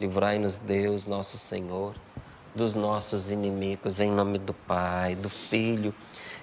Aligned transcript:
Livrai-nos, 0.00 0.58
Deus, 0.58 1.06
nosso 1.06 1.36
Senhor, 1.36 1.92
dos 2.54 2.76
nossos 2.76 3.32
inimigos, 3.32 3.98
em 3.98 4.08
nome 4.08 4.38
do 4.38 4.54
Pai, 4.54 5.16
do 5.16 5.28
Filho 5.28 5.92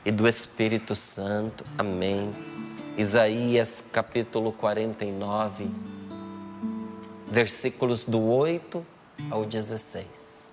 e 0.04 0.12
do 0.12 0.28
Espírito 0.28 0.94
Santo. 0.94 1.64
Amém. 1.78 2.32
Isaías 2.98 3.86
capítulo 3.94 4.52
49, 4.52 5.70
versículos 7.28 8.04
do 8.04 8.22
8 8.22 8.86
ao 9.32 9.46
16. 9.46 10.50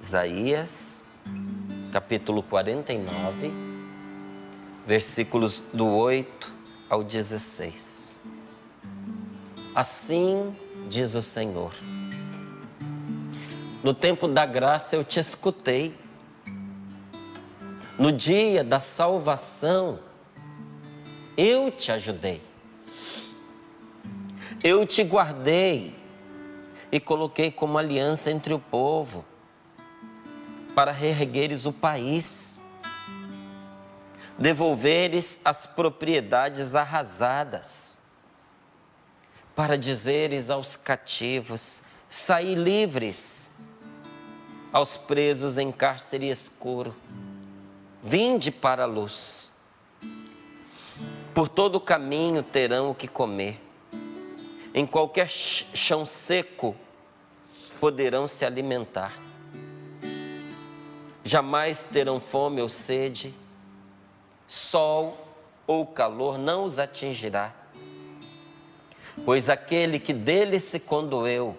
Isaías 0.00 1.04
capítulo 1.92 2.42
49, 2.42 3.52
versículos 4.86 5.62
do 5.74 5.86
8 5.88 6.52
ao 6.88 7.04
16. 7.04 8.18
Assim 9.74 10.54
diz 10.88 11.14
o 11.14 11.22
Senhor: 11.22 11.72
No 13.82 13.94
tempo 13.94 14.28
da 14.28 14.46
graça 14.46 14.96
eu 14.96 15.04
te 15.04 15.20
escutei, 15.20 15.96
no 17.98 18.12
dia 18.12 18.64
da 18.64 18.80
salvação 18.80 20.00
eu 21.36 21.70
te 21.70 21.90
ajudei, 21.92 22.42
eu 24.62 24.86
te 24.86 25.02
guardei 25.02 25.94
e 26.90 27.00
coloquei 27.00 27.50
como 27.50 27.78
aliança 27.78 28.30
entre 28.30 28.52
o 28.52 28.58
povo 28.58 29.24
para 30.74 30.92
reergueres 30.92 31.66
o 31.66 31.72
país 31.72 32.62
devolveres 34.42 35.40
as 35.44 35.66
propriedades 35.66 36.74
arrasadas, 36.74 38.01
para 39.54 39.76
dizeres 39.76 40.50
aos 40.50 40.76
cativos: 40.76 41.82
saí 42.08 42.54
livres, 42.54 43.50
aos 44.72 44.96
presos 44.96 45.58
em 45.58 45.70
cárcere 45.70 46.28
escuro, 46.28 46.94
vinde 48.02 48.50
para 48.50 48.84
a 48.84 48.86
luz. 48.86 49.52
Por 51.34 51.48
todo 51.48 51.76
o 51.76 51.80
caminho 51.80 52.42
terão 52.42 52.90
o 52.90 52.94
que 52.94 53.08
comer, 53.08 53.58
em 54.74 54.86
qualquer 54.86 55.28
chão 55.28 56.04
seco 56.04 56.76
poderão 57.80 58.28
se 58.28 58.44
alimentar. 58.44 59.12
Jamais 61.24 61.84
terão 61.84 62.20
fome 62.20 62.60
ou 62.60 62.68
sede, 62.68 63.34
sol 64.46 65.34
ou 65.66 65.86
calor 65.86 66.36
não 66.36 66.64
os 66.64 66.78
atingirá, 66.78 67.54
pois 69.24 69.48
aquele 69.48 69.98
que 69.98 70.12
dele 70.12 70.58
se 70.58 70.80
condoeu 70.80 71.56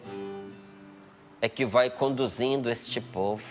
é 1.41 1.49
que 1.49 1.65
vai 1.65 1.89
conduzindo 1.89 2.69
este 2.69 2.99
povo. 3.01 3.43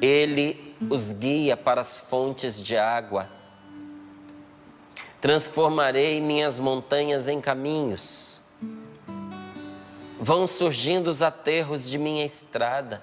Ele 0.00 0.74
os 0.90 1.12
guia 1.12 1.56
para 1.56 1.80
as 1.80 1.98
fontes 1.98 2.60
de 2.60 2.76
água. 2.76 3.28
Transformarei 5.20 6.20
minhas 6.20 6.58
montanhas 6.58 7.28
em 7.28 7.40
caminhos. 7.40 8.40
Vão 10.20 10.46
surgindo 10.46 11.08
os 11.08 11.22
aterros 11.22 11.88
de 11.88 11.98
minha 11.98 12.24
estrada. 12.24 13.02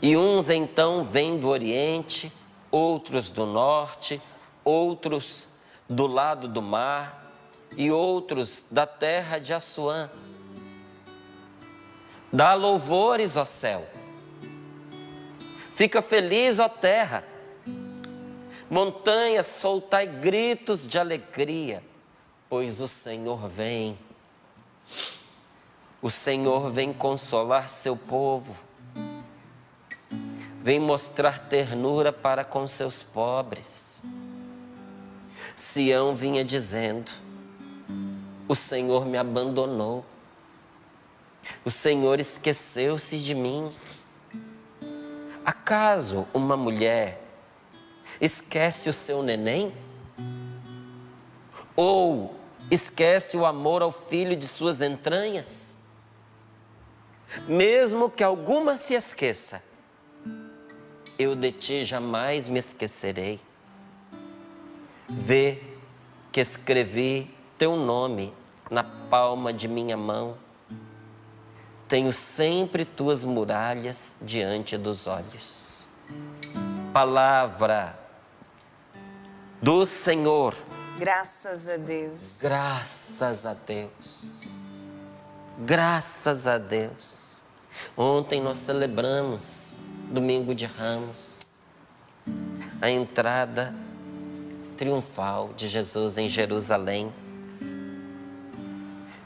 E 0.00 0.16
uns 0.16 0.48
então 0.48 1.04
vêm 1.04 1.38
do 1.38 1.48
Oriente, 1.48 2.32
outros 2.70 3.28
do 3.28 3.46
norte, 3.46 4.20
outros 4.64 5.48
do 5.88 6.06
lado 6.06 6.46
do 6.46 6.62
mar 6.62 7.25
e 7.76 7.90
outros 7.90 8.66
da 8.70 8.86
terra 8.86 9.38
de 9.38 9.52
Assuã. 9.52 10.10
Dá 12.32 12.54
louvores, 12.54 13.36
ó 13.36 13.44
céu. 13.44 13.86
Fica 15.72 16.00
feliz, 16.00 16.58
ó 16.58 16.68
terra. 16.68 17.24
Montanhas, 18.68 19.46
soltai 19.46 20.06
gritos 20.06 20.86
de 20.86 20.98
alegria, 20.98 21.84
pois 22.48 22.80
o 22.80 22.88
Senhor 22.88 23.46
vem. 23.46 23.96
O 26.02 26.10
Senhor 26.10 26.70
vem 26.70 26.92
consolar 26.92 27.68
seu 27.68 27.96
povo 27.96 28.66
vem 30.66 30.80
mostrar 30.80 31.38
ternura 31.38 32.12
para 32.12 32.44
com 32.44 32.66
seus 32.66 33.00
pobres. 33.00 34.04
Sião 35.54 36.12
vinha 36.12 36.44
dizendo: 36.44 37.12
O 38.48 38.54
Senhor 38.54 39.04
me 39.04 39.18
abandonou, 39.18 40.04
o 41.64 41.70
Senhor 41.70 42.20
esqueceu-se 42.20 43.18
de 43.18 43.34
mim. 43.34 43.72
Acaso 45.44 46.26
uma 46.32 46.56
mulher 46.56 47.22
esquece 48.20 48.88
o 48.88 48.92
seu 48.92 49.22
neném? 49.22 49.72
Ou 51.74 52.34
esquece 52.70 53.36
o 53.36 53.44
amor 53.44 53.82
ao 53.82 53.92
filho 53.92 54.36
de 54.36 54.46
suas 54.46 54.80
entranhas? 54.80 55.84
Mesmo 57.46 58.08
que 58.08 58.24
alguma 58.24 58.76
se 58.76 58.94
esqueça, 58.94 59.62
eu 61.18 61.34
de 61.34 61.52
ti 61.52 61.84
jamais 61.84 62.48
me 62.48 62.58
esquecerei. 62.58 63.40
Vê 65.08 65.62
que 66.32 66.40
escrevi 66.40 67.35
teu 67.58 67.76
nome 67.76 68.32
na 68.70 68.82
palma 68.82 69.52
de 69.52 69.68
minha 69.68 69.96
mão. 69.96 70.36
Tenho 71.88 72.12
sempre 72.12 72.84
tuas 72.84 73.24
muralhas 73.24 74.16
diante 74.20 74.76
dos 74.76 75.06
olhos. 75.06 75.86
Palavra 76.92 77.98
do 79.62 79.86
Senhor. 79.86 80.54
Graças 80.98 81.68
a 81.68 81.76
Deus. 81.76 82.40
Graças 82.42 83.46
a 83.46 83.54
Deus. 83.54 84.82
Graças 85.58 86.46
a 86.46 86.58
Deus. 86.58 87.42
Ontem 87.96 88.40
nós 88.40 88.58
celebramos 88.58 89.74
domingo 90.10 90.54
de 90.54 90.66
Ramos, 90.66 91.50
a 92.80 92.90
entrada 92.90 93.74
triunfal 94.76 95.50
de 95.56 95.68
Jesus 95.68 96.18
em 96.18 96.28
Jerusalém. 96.28 97.12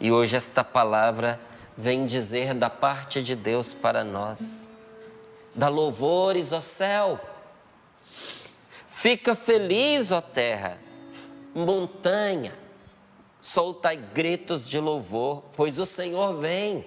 E 0.01 0.11
hoje 0.11 0.35
esta 0.35 0.65
palavra 0.65 1.39
vem 1.77 2.07
dizer 2.07 2.55
da 2.55 2.71
parte 2.71 3.23
de 3.23 3.37
Deus 3.37 3.75
para 3.75 4.03
nós: 4.03 4.71
dá 5.55 5.69
louvores, 5.69 6.55
ó 6.55 6.61
céu, 6.61 7.21
fica 8.89 9.35
feliz, 9.35 10.11
ó 10.11 10.23
terra, 10.23 10.79
montanha, 11.55 12.55
soltai 13.43 13.99
gritos 13.99 14.67
de 14.67 14.81
louvor, 14.81 15.45
pois 15.55 15.79
o 15.79 15.85
Senhor 15.85 16.35
vem. 16.41 16.85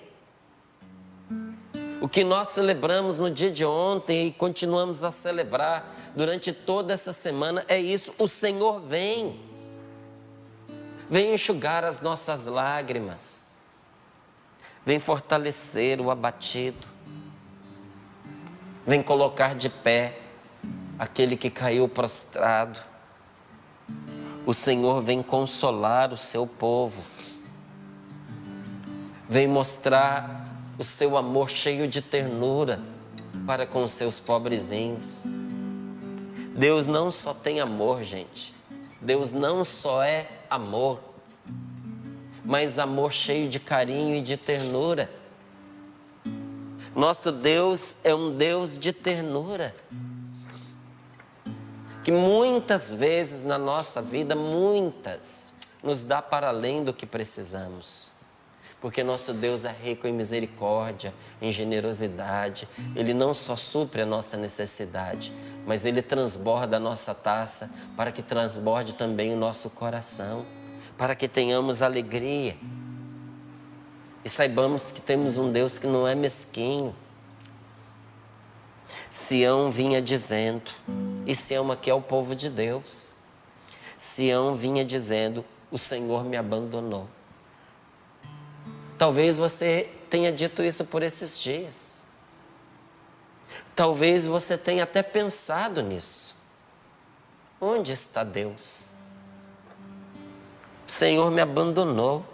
O 2.01 2.09
que 2.09 2.23
nós 2.23 2.49
celebramos 2.49 3.19
no 3.19 3.29
dia 3.29 3.49
de 3.49 3.63
ontem 3.63 4.27
e 4.27 4.31
continuamos 4.31 5.03
a 5.03 5.11
celebrar 5.11 6.11
durante 6.15 6.51
toda 6.51 6.93
essa 6.93 7.13
semana 7.13 7.63
é 7.67 7.79
isso: 7.79 8.11
o 8.17 8.27
Senhor 8.27 8.81
vem. 8.81 9.52
Vem 11.09 11.33
enxugar 11.33 11.83
as 11.83 12.01
nossas 12.01 12.45
lágrimas. 12.45 13.55
Vem 14.85 14.99
fortalecer 14.99 16.01
o 16.01 16.11
abatido. 16.11 16.87
Vem 18.85 19.01
colocar 19.01 19.55
de 19.55 19.69
pé 19.69 20.19
aquele 20.99 21.37
que 21.37 21.49
caiu 21.49 21.87
prostrado. 21.87 22.79
O 24.45 24.53
Senhor 24.53 25.01
vem 25.01 25.23
consolar 25.23 26.11
o 26.11 26.17
seu 26.17 26.45
povo. 26.45 27.01
Vem 29.29 29.47
mostrar 29.47 30.49
o 30.77 30.83
seu 30.83 31.15
amor 31.15 31.49
cheio 31.49 31.87
de 31.87 32.01
ternura 32.01 32.81
para 33.47 33.65
com 33.65 33.83
os 33.83 33.93
seus 33.93 34.19
pobrezinhos. 34.19 35.27
Deus 36.55 36.87
não 36.87 37.09
só 37.09 37.33
tem 37.33 37.59
amor, 37.59 38.03
gente. 38.03 38.53
Deus 39.01 39.31
não 39.31 39.63
só 39.63 40.03
é 40.03 40.23
amor, 40.55 41.01
mas 42.45 42.77
amor 42.77 43.11
cheio 43.11 43.49
de 43.49 43.59
carinho 43.59 44.15
e 44.15 44.21
de 44.21 44.37
ternura. 44.37 45.09
Nosso 46.95 47.31
Deus 47.31 47.97
é 48.03 48.13
um 48.13 48.35
Deus 48.35 48.77
de 48.77 48.93
ternura. 48.93 49.73
Que 52.03 52.11
muitas 52.11 52.93
vezes 52.93 53.43
na 53.43 53.57
nossa 53.57 54.01
vida, 54.01 54.35
muitas, 54.35 55.55
nos 55.81 56.03
dá 56.03 56.21
para 56.21 56.49
além 56.49 56.83
do 56.83 56.93
que 56.93 57.05
precisamos 57.05 58.12
porque 58.83 59.01
nosso 59.01 59.33
Deus 59.33 59.63
é 59.63 59.73
rico 59.81 60.09
em 60.09 60.11
misericórdia, 60.11 61.13
em 61.41 61.53
generosidade. 61.53 62.67
Ele 62.93 63.13
não 63.13 63.33
só 63.33 63.55
supre 63.55 64.01
a 64.01 64.05
nossa 64.05 64.35
necessidade, 64.35 65.31
mas 65.65 65.85
ele 65.85 66.01
transborda 66.01 66.75
a 66.75 66.79
nossa 66.81 67.15
taça 67.15 67.71
para 67.95 68.11
que 68.11 68.21
transborde 68.21 68.95
também 68.95 69.33
o 69.33 69.37
nosso 69.37 69.69
coração, 69.69 70.45
para 70.97 71.15
que 71.15 71.29
tenhamos 71.29 71.81
alegria. 71.81 72.57
E 74.21 74.27
saibamos 74.27 74.91
que 74.91 75.01
temos 75.01 75.37
um 75.37 75.49
Deus 75.49 75.79
que 75.79 75.87
não 75.87 76.05
é 76.05 76.13
mesquinho. 76.13 76.93
Sião 79.09 79.71
vinha 79.71 80.01
dizendo, 80.01 80.69
e 81.25 81.33
Sião 81.33 81.71
aqui 81.71 81.89
é 81.89 81.93
o 81.93 82.01
povo 82.01 82.35
de 82.35 82.49
Deus. 82.49 83.15
Sião 83.97 84.53
vinha 84.53 84.83
dizendo: 84.83 85.45
O 85.71 85.77
Senhor 85.77 86.25
me 86.25 86.35
abandonou. 86.35 87.07
Talvez 89.03 89.35
você 89.35 89.89
tenha 90.09 90.31
dito 90.31 90.63
isso 90.63 90.85
por 90.85 91.03
esses 91.03 91.37
dias. 91.37 92.07
Talvez 93.75 94.25
você 94.25 94.57
tenha 94.57 94.85
até 94.85 95.03
pensado 95.03 95.81
nisso. 95.81 96.37
Onde 97.59 97.91
está 97.91 98.23
Deus? 98.23 98.95
O 100.87 100.89
Senhor 100.89 101.29
me 101.31 101.41
abandonou. 101.41 102.25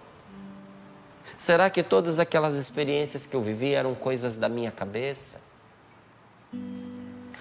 Será 1.40 1.72
que 1.72 1.82
todas 1.82 2.20
aquelas 2.20 2.54
experiências 2.54 3.26
que 3.26 3.36
eu 3.36 3.42
vivi 3.42 3.74
eram 3.74 3.96
coisas 3.96 4.36
da 4.36 4.48
minha 4.48 4.70
cabeça? 4.70 5.42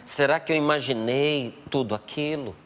Será 0.07 0.41
que 0.41 0.53
eu 0.53 0.57
imaginei 0.57 1.63
tudo 1.69 1.95
aquilo? 1.95 2.57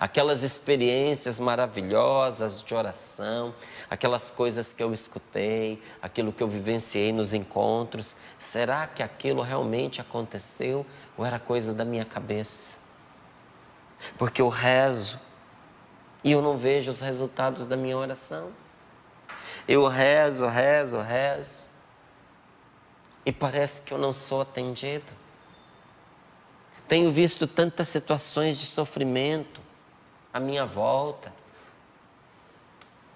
Aquelas 0.00 0.42
experiências 0.42 1.38
maravilhosas 1.38 2.62
de 2.62 2.74
oração, 2.74 3.54
aquelas 3.90 4.30
coisas 4.30 4.72
que 4.72 4.82
eu 4.82 4.94
escutei, 4.94 5.78
aquilo 6.00 6.32
que 6.32 6.42
eu 6.42 6.48
vivenciei 6.48 7.12
nos 7.12 7.34
encontros, 7.34 8.16
será 8.38 8.86
que 8.86 9.02
aquilo 9.02 9.42
realmente 9.42 10.00
aconteceu 10.00 10.86
ou 11.18 11.26
era 11.26 11.38
coisa 11.38 11.74
da 11.74 11.84
minha 11.84 12.06
cabeça? 12.06 12.78
Porque 14.16 14.40
eu 14.40 14.48
rezo 14.48 15.20
e 16.24 16.32
eu 16.32 16.40
não 16.40 16.56
vejo 16.56 16.90
os 16.90 17.02
resultados 17.02 17.66
da 17.66 17.76
minha 17.76 17.98
oração. 17.98 18.52
Eu 19.68 19.86
rezo, 19.86 20.46
rezo, 20.46 20.98
rezo. 20.98 21.66
E 23.26 23.32
parece 23.32 23.82
que 23.82 23.92
eu 23.92 23.98
não 23.98 24.14
sou 24.14 24.40
atendido. 24.40 25.12
Tenho 26.88 27.10
visto 27.10 27.46
tantas 27.46 27.88
situações 27.88 28.58
de 28.58 28.64
sofrimento 28.64 29.68
à 30.32 30.40
minha 30.40 30.64
volta. 30.66 31.32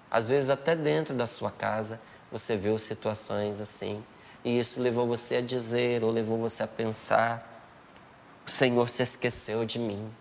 Às 0.09 0.27
vezes, 0.27 0.49
até 0.49 0.75
dentro 0.75 1.13
da 1.13 1.27
sua 1.27 1.51
casa, 1.51 2.01
você 2.31 2.55
vê 2.55 2.77
situações 2.79 3.59
assim. 3.59 4.03
E 4.43 4.59
isso 4.59 4.81
levou 4.81 5.07
você 5.07 5.37
a 5.37 5.41
dizer, 5.41 6.03
ou 6.03 6.11
levou 6.11 6.37
você 6.37 6.63
a 6.63 6.67
pensar: 6.67 7.63
o 8.45 8.51
Senhor 8.51 8.89
se 8.89 9.03
esqueceu 9.03 9.65
de 9.65 9.79
mim. 9.79 10.11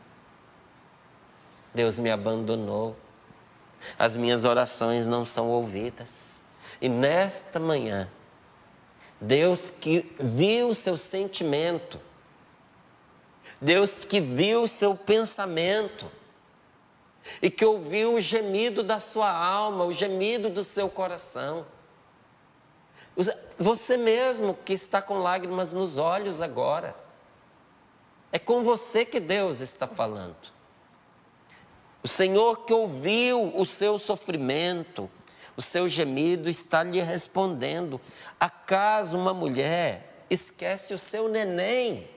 Deus 1.74 1.98
me 1.98 2.10
abandonou 2.10 2.96
as 3.98 4.16
minhas 4.16 4.44
orações 4.44 5.06
não 5.06 5.24
são 5.24 5.48
ouvidas. 5.48 6.44
E 6.80 6.88
nesta 6.88 7.58
manhã, 7.60 8.08
Deus 9.20 9.70
que 9.70 10.14
viu 10.18 10.70
o 10.70 10.74
seu 10.74 10.96
sentimento, 10.96 12.00
Deus 13.60 14.04
que 14.04 14.20
viu 14.20 14.62
o 14.62 14.68
seu 14.68 14.94
pensamento, 14.94 16.10
e 17.40 17.50
que 17.50 17.64
ouviu 17.64 18.14
o 18.14 18.20
gemido 18.20 18.82
da 18.82 18.98
sua 18.98 19.30
alma, 19.30 19.84
o 19.84 19.92
gemido 19.92 20.48
do 20.48 20.62
seu 20.62 20.88
coração. 20.88 21.66
Você 23.58 23.96
mesmo 23.96 24.58
que 24.64 24.72
está 24.72 25.00
com 25.00 25.18
lágrimas 25.18 25.72
nos 25.72 25.98
olhos 25.98 26.42
agora, 26.42 26.96
é 28.32 28.38
com 28.38 28.64
você 28.64 29.04
que 29.04 29.20
Deus 29.20 29.60
está 29.60 29.86
falando. 29.86 30.52
O 32.02 32.08
Senhor 32.08 32.64
que 32.64 32.72
ouviu 32.72 33.56
o 33.56 33.64
seu 33.64 33.98
sofrimento, 33.98 35.08
o 35.56 35.62
seu 35.62 35.88
gemido, 35.88 36.50
está 36.50 36.82
lhe 36.82 37.00
respondendo: 37.00 38.00
acaso 38.38 39.16
uma 39.16 39.32
mulher 39.32 40.24
esquece 40.28 40.92
o 40.92 40.98
seu 40.98 41.28
neném? 41.28 42.10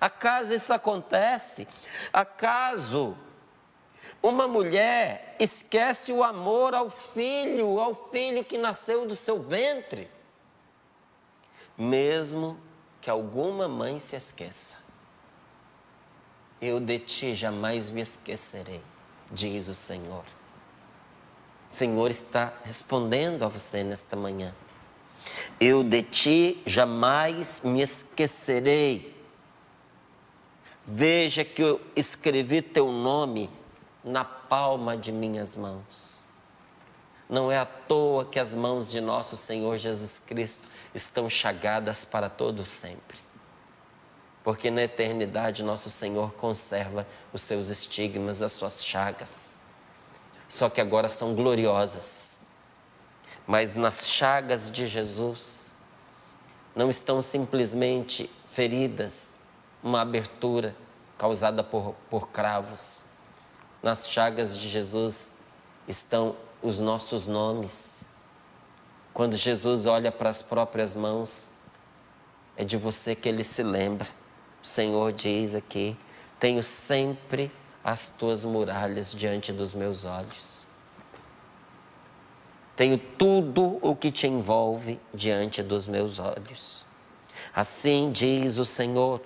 Acaso 0.00 0.54
isso 0.54 0.72
acontece? 0.72 1.66
Acaso 2.12 3.16
uma 4.22 4.48
mulher 4.48 5.36
esquece 5.38 6.12
o 6.12 6.24
amor 6.24 6.74
ao 6.74 6.90
filho, 6.90 7.80
ao 7.80 7.94
filho 7.94 8.44
que 8.44 8.58
nasceu 8.58 9.06
do 9.06 9.14
seu 9.14 9.40
ventre? 9.40 10.10
Mesmo 11.76 12.58
que 13.00 13.10
alguma 13.10 13.68
mãe 13.68 13.98
se 13.98 14.16
esqueça 14.16 14.86
eu 16.60 16.80
de 16.80 16.98
ti 16.98 17.34
jamais 17.34 17.90
me 17.90 18.00
esquecerei, 18.00 18.82
diz 19.30 19.68
o 19.68 19.74
Senhor. 19.74 20.24
O 21.68 21.72
Senhor 21.72 22.10
está 22.10 22.52
respondendo 22.64 23.44
a 23.44 23.48
você 23.48 23.82
nesta 23.82 24.16
manhã. 24.16 24.54
Eu 25.60 25.82
de 25.82 26.02
ti 26.02 26.62
jamais 26.64 27.60
me 27.60 27.82
esquecerei. 27.82 29.15
Veja 30.86 31.44
que 31.44 31.62
eu 31.62 31.80
escrevi 31.96 32.62
teu 32.62 32.92
nome 32.92 33.50
na 34.04 34.24
palma 34.24 34.96
de 34.96 35.10
minhas 35.10 35.56
mãos. 35.56 36.28
Não 37.28 37.50
é 37.50 37.58
à 37.58 37.66
toa 37.66 38.24
que 38.24 38.38
as 38.38 38.54
mãos 38.54 38.90
de 38.90 39.00
nosso 39.00 39.36
Senhor 39.36 39.76
Jesus 39.76 40.20
Cristo 40.20 40.68
estão 40.94 41.28
chagadas 41.28 42.04
para 42.04 42.30
todo 42.30 42.64
sempre 42.64 43.26
porque 44.46 44.70
na 44.70 44.84
eternidade 44.84 45.64
nosso 45.64 45.90
Senhor 45.90 46.32
conserva 46.34 47.04
os 47.32 47.42
seus 47.42 47.68
estigmas, 47.68 48.42
as 48.42 48.52
suas 48.52 48.84
chagas. 48.84 49.58
Só 50.48 50.70
que 50.70 50.80
agora 50.80 51.08
são 51.08 51.34
gloriosas. 51.34 52.42
Mas 53.44 53.74
nas 53.74 54.08
chagas 54.08 54.70
de 54.70 54.86
Jesus 54.86 55.78
não 56.76 56.88
estão 56.88 57.20
simplesmente 57.20 58.30
feridas, 58.46 59.40
uma 59.82 60.00
abertura 60.00 60.76
causada 61.16 61.62
por, 61.62 61.94
por 62.10 62.28
cravos. 62.28 63.10
Nas 63.82 64.08
chagas 64.08 64.56
de 64.56 64.68
Jesus 64.68 65.38
estão 65.86 66.36
os 66.62 66.78
nossos 66.78 67.26
nomes. 67.26 68.08
Quando 69.12 69.36
Jesus 69.36 69.86
olha 69.86 70.12
para 70.12 70.28
as 70.28 70.42
próprias 70.42 70.94
mãos, 70.94 71.54
é 72.56 72.64
de 72.64 72.76
você 72.76 73.14
que 73.14 73.28
ele 73.28 73.44
se 73.44 73.62
lembra. 73.62 74.08
O 74.62 74.66
Senhor 74.66 75.12
diz 75.12 75.54
aqui: 75.54 75.96
tenho 76.38 76.62
sempre 76.62 77.50
as 77.82 78.08
tuas 78.08 78.44
muralhas 78.44 79.12
diante 79.12 79.52
dos 79.52 79.72
meus 79.72 80.04
olhos. 80.04 80.66
Tenho 82.76 82.98
tudo 82.98 83.78
o 83.80 83.96
que 83.96 84.10
te 84.10 84.26
envolve 84.26 85.00
diante 85.14 85.62
dos 85.62 85.86
meus 85.86 86.18
olhos. 86.18 86.84
Assim 87.54 88.12
diz 88.12 88.58
o 88.58 88.66
Senhor. 88.66 89.20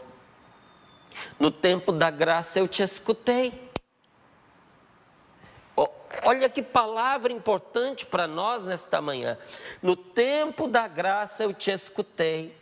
No 1.39 1.50
tempo 1.50 1.93
da 1.93 2.11
graça 2.11 2.59
eu 2.59 2.69
te 2.69 2.83
escutei. 2.83 3.71
Olha 6.23 6.49
que 6.50 6.62
palavra 6.62 7.33
importante 7.33 8.05
para 8.05 8.27
nós 8.27 8.67
nesta 8.67 9.00
manhã. 9.00 9.39
No 9.83 9.97
tempo 9.97 10.69
da 10.69 10.87
graça 10.87 11.45
eu 11.45 11.55
te 11.55 11.71
escutei. 11.71 12.55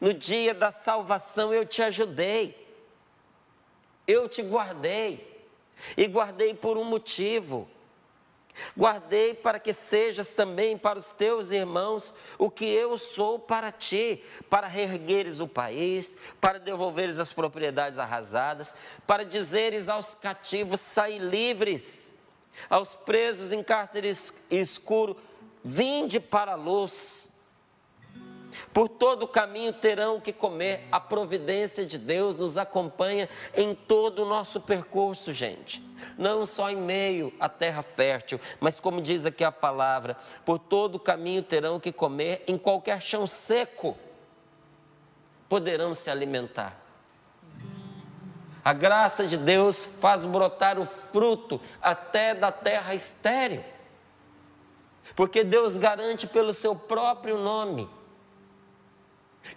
No 0.00 0.14
dia 0.14 0.54
da 0.54 0.70
salvação 0.70 1.52
eu 1.52 1.64
te 1.64 1.82
ajudei, 1.82 2.68
eu 4.06 4.28
te 4.28 4.42
guardei, 4.42 5.30
e 5.96 6.06
guardei 6.06 6.54
por 6.54 6.76
um 6.76 6.84
motivo. 6.84 7.68
Guardei 8.76 9.34
para 9.34 9.58
que 9.58 9.72
sejas 9.72 10.32
também 10.32 10.76
para 10.76 10.98
os 10.98 11.12
teus 11.12 11.50
irmãos 11.50 12.14
o 12.38 12.50
que 12.50 12.66
eu 12.66 12.96
sou 12.98 13.38
para 13.38 13.72
ti, 13.72 14.22
para 14.48 14.66
reergueres 14.66 15.40
o 15.40 15.48
país, 15.48 16.16
para 16.40 16.58
devolveres 16.58 17.18
as 17.18 17.32
propriedades 17.32 17.98
arrasadas, 17.98 18.74
para 19.06 19.24
dizeres 19.24 19.88
aos 19.88 20.14
cativos: 20.14 20.80
saí 20.80 21.18
livres, 21.18 22.14
aos 22.68 22.94
presos 22.94 23.52
em 23.52 23.62
cárcere 23.62 24.10
escuro, 24.50 25.16
vinde 25.64 26.20
para 26.20 26.52
a 26.52 26.56
luz. 26.56 27.39
Por 28.72 28.88
todo 28.88 29.24
o 29.24 29.28
caminho 29.28 29.72
terão 29.72 30.20
que 30.20 30.32
comer. 30.32 30.86
A 30.90 31.00
providência 31.00 31.84
de 31.84 31.98
Deus 31.98 32.38
nos 32.38 32.58
acompanha 32.58 33.28
em 33.54 33.74
todo 33.74 34.22
o 34.22 34.28
nosso 34.28 34.60
percurso, 34.60 35.32
gente. 35.32 35.82
Não 36.16 36.46
só 36.46 36.70
em 36.70 36.76
meio 36.76 37.32
à 37.38 37.48
terra 37.48 37.82
fértil, 37.82 38.40
mas 38.58 38.80
como 38.80 39.00
diz 39.00 39.26
aqui 39.26 39.44
a 39.44 39.52
palavra, 39.52 40.16
por 40.44 40.58
todo 40.58 40.96
o 40.96 41.00
caminho 41.00 41.42
terão 41.42 41.80
que 41.80 41.92
comer 41.92 42.42
em 42.46 42.56
qualquer 42.56 43.00
chão 43.00 43.26
seco. 43.26 43.96
Poderão 45.48 45.94
se 45.94 46.10
alimentar. 46.10 46.78
A 48.64 48.72
graça 48.72 49.26
de 49.26 49.36
Deus 49.36 49.84
faz 49.84 50.24
brotar 50.24 50.78
o 50.78 50.84
fruto 50.84 51.60
até 51.80 52.34
da 52.34 52.52
terra 52.52 52.94
estéril. 52.94 53.64
Porque 55.16 55.42
Deus 55.42 55.76
garante 55.76 56.26
pelo 56.26 56.52
seu 56.52 56.76
próprio 56.76 57.38
nome 57.38 57.88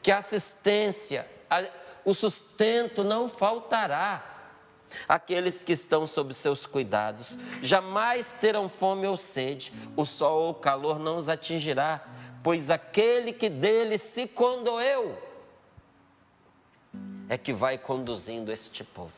que 0.02 0.12
a 0.12 0.18
assistência, 0.18 1.28
a, 1.50 1.64
o 2.06 2.14
sustento 2.14 3.04
não 3.04 3.28
faltará. 3.28 4.30
Aqueles 5.08 5.64
que 5.64 5.72
estão 5.72 6.06
sob 6.06 6.34
seus 6.36 6.68
cuidados 6.68 7.40
jamais 7.64 8.32
terão 8.32 8.70
fome 8.70 9.08
ou 9.08 9.18
sede, 9.18 9.74
o 9.96 10.06
sol 10.06 10.44
ou 10.44 10.50
o 10.52 10.56
calor 10.56 11.00
não 11.00 11.18
os 11.18 11.30
atingirá, 11.30 12.06
pois 12.44 12.70
aquele 12.70 13.34
que 13.34 13.50
dele 13.50 13.98
se 13.98 14.28
condoeu 14.28 15.18
é 17.28 17.38
que 17.38 17.52
vai 17.52 17.78
conduzindo 17.78 18.52
este 18.52 18.84
povo. 18.84 19.12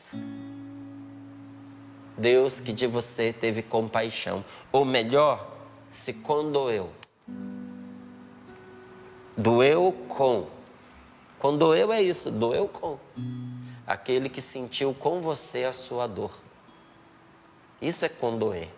Deus 2.16 2.60
que 2.60 2.72
de 2.72 2.86
você 2.86 3.32
teve 3.32 3.62
compaixão, 3.62 4.42
ou 4.72 4.84
melhor, 4.84 5.54
se 5.90 6.14
condoeu. 6.14 6.90
Doeu 9.36 9.92
com. 10.08 10.48
Condoeu 11.38 11.92
é 11.92 12.02
isso, 12.02 12.30
doeu 12.30 12.66
com. 12.66 12.98
Aquele 13.86 14.28
que 14.28 14.40
sentiu 14.40 14.94
com 14.94 15.20
você 15.20 15.64
a 15.64 15.72
sua 15.72 16.06
dor. 16.06 16.32
Isso 17.80 18.04
é 18.04 18.08
condoer. 18.08 18.70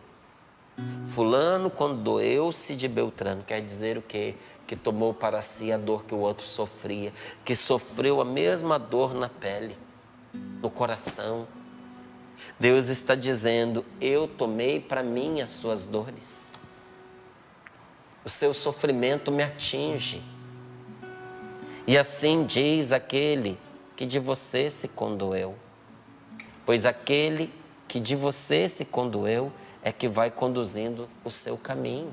Fulano 1.09 1.71
condoeu-se 1.71 2.77
de 2.77 2.87
Beltrano, 2.87 3.43
quer 3.43 3.61
dizer 3.61 3.99
o 3.99 4.03
quê? 4.03 4.35
Que 4.67 4.77
tomou 4.77 5.13
para 5.13 5.43
si 5.43 5.73
a 5.73 5.79
dor 5.79 6.05
que 6.05 6.15
o 6.15 6.19
outro 6.19 6.47
sofria, 6.47 7.13
que 7.45 7.55
sofreu 7.57 8.21
a 8.21 8.25
mesma 8.25 8.79
dor 8.79 9.15
na 9.15 9.29
pele, 9.29 9.77
no 10.63 10.71
coração. 10.71 11.49
Deus 12.61 12.89
está 12.89 13.15
dizendo: 13.15 13.85
Eu 14.01 14.29
tomei 14.29 14.79
para 14.79 15.03
mim 15.03 15.41
as 15.41 15.51
suas 15.51 15.87
dores. 15.87 16.55
O 18.25 18.29
seu 18.29 18.53
sofrimento 18.53 19.33
me 19.33 19.43
atinge. 19.43 20.23
E 21.89 21.97
assim 21.97 22.45
diz 22.45 22.93
aquele 22.93 23.59
que 23.97 24.05
de 24.05 24.19
você 24.19 24.69
se 24.69 24.89
condoeu. 24.89 25.57
Pois 26.67 26.85
aquele 26.85 27.51
que 27.89 27.99
de 27.99 28.15
você 28.15 28.69
se 28.69 28.85
condoeu 28.85 29.51
é 29.83 29.91
que 29.91 30.07
vai 30.07 30.31
conduzindo 30.31 31.09
o 31.25 31.31
seu 31.31 31.57
caminho. 31.57 32.13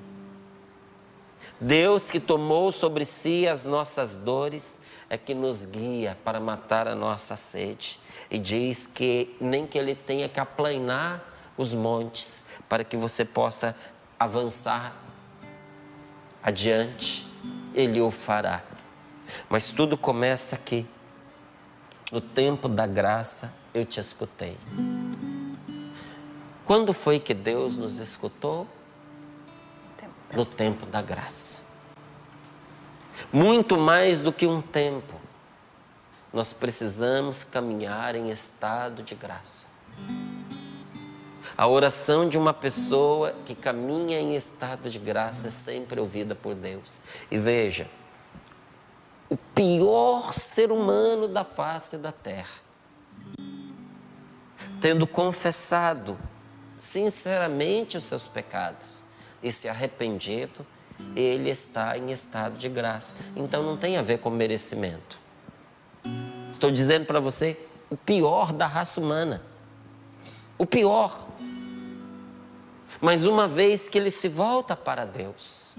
Deus 1.60 2.10
que 2.10 2.22
tomou 2.22 2.72
sobre 2.72 3.04
si 3.04 3.50
as 3.50 3.66
nossas 3.66 4.16
dores 4.16 4.82
é 5.10 5.18
que 5.18 5.34
nos 5.34 5.66
guia 5.66 6.18
para 6.24 6.40
matar 6.40 6.88
a 6.88 6.96
nossa 6.96 7.36
sede. 7.36 8.00
E 8.32 8.38
diz 8.38 8.88
que 8.88 9.36
nem 9.42 9.68
que 9.68 9.78
ele 9.78 9.94
tenha 9.94 10.30
que 10.30 10.40
aplanar 10.40 11.22
os 11.58 11.74
montes 11.74 12.46
para 12.70 12.86
que 12.86 12.96
você 12.96 13.26
possa 13.26 13.76
avançar 14.18 14.96
adiante, 16.42 17.28
ele 17.74 18.00
o 18.00 18.10
fará. 18.10 18.64
Mas 19.50 19.70
tudo 19.70 19.98
começa 19.98 20.56
aqui. 20.56 20.86
No 22.12 22.22
tempo 22.22 22.68
da 22.68 22.86
graça 22.86 23.54
eu 23.74 23.84
te 23.86 24.00
escutei. 24.00 24.58
Quando 26.66 26.94
foi 26.94 27.20
que 27.20 27.34
Deus 27.34 27.78
nos 27.78 28.00
escutou? 28.00 28.68
No 30.34 30.46
tempo 30.46 30.86
da 30.88 31.02
graça. 31.02 31.60
Muito 33.32 33.78
mais 33.78 34.20
do 34.20 34.32
que 34.34 34.46
um 34.46 34.62
tempo, 34.62 35.20
nós 36.34 36.52
precisamos 36.52 37.44
caminhar 37.44 38.16
em 38.16 38.30
estado 38.30 39.02
de 39.04 39.16
graça. 39.16 39.68
A 41.58 41.68
oração 41.68 42.28
de 42.28 42.38
uma 42.38 42.54
pessoa 42.54 43.34
que 43.46 43.56
caminha 43.56 44.20
em 44.20 44.36
estado 44.36 44.90
de 44.90 45.00
graça 45.00 45.48
é 45.48 45.52
sempre 45.52 46.00
ouvida 46.00 46.36
por 46.36 46.54
Deus. 46.54 47.02
E 47.32 47.38
veja, 47.38 47.88
pior 49.56 50.34
ser 50.34 50.72
humano 50.72 51.30
da 51.30 51.46
face 51.46 51.98
da 51.98 52.12
terra, 52.12 52.60
tendo 54.82 55.08
confessado 55.08 56.20
sinceramente 56.78 57.96
os 57.96 58.04
seus 58.04 58.28
pecados 58.28 59.06
e 59.42 59.50
se 59.52 59.70
arrependido, 59.70 60.66
ele 61.16 61.50
está 61.50 61.98
em 61.98 62.12
estado 62.12 62.58
de 62.58 62.68
graça. 62.68 63.16
Então 63.36 63.64
não 63.64 63.78
tem 63.78 63.98
a 63.98 64.02
ver 64.02 64.20
com 64.20 64.30
merecimento. 64.30 65.18
Estou 66.52 66.70
dizendo 66.70 67.06
para 67.06 67.20
você 67.20 67.58
o 67.90 67.96
pior 67.96 68.52
da 68.52 68.68
raça 68.68 69.00
humana. 69.00 69.42
O 70.58 70.66
pior. 70.66 71.28
Mas 73.02 73.24
uma 73.24 73.48
vez 73.48 73.90
que 73.90 73.98
ele 73.98 74.12
se 74.12 74.28
volta 74.28 74.76
para 74.76 75.06
Deus, 75.06 75.76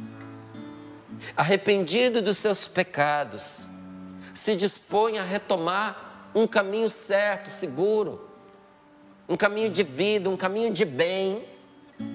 arrependido 1.37 2.21
dos 2.23 2.39
seus 2.39 2.67
pecados, 2.67 3.69
se 4.35 4.55
dispõe 4.55 5.19
a 5.19 5.25
retomar 5.25 6.31
um 6.35 6.47
caminho 6.47 6.91
certo, 6.91 7.49
seguro, 7.49 8.29
um 9.29 9.37
caminho 9.37 9.71
de 9.71 9.83
vida, 9.83 10.29
um 10.29 10.37
caminho 10.37 10.73
de 10.73 10.85
bem, 10.85 11.45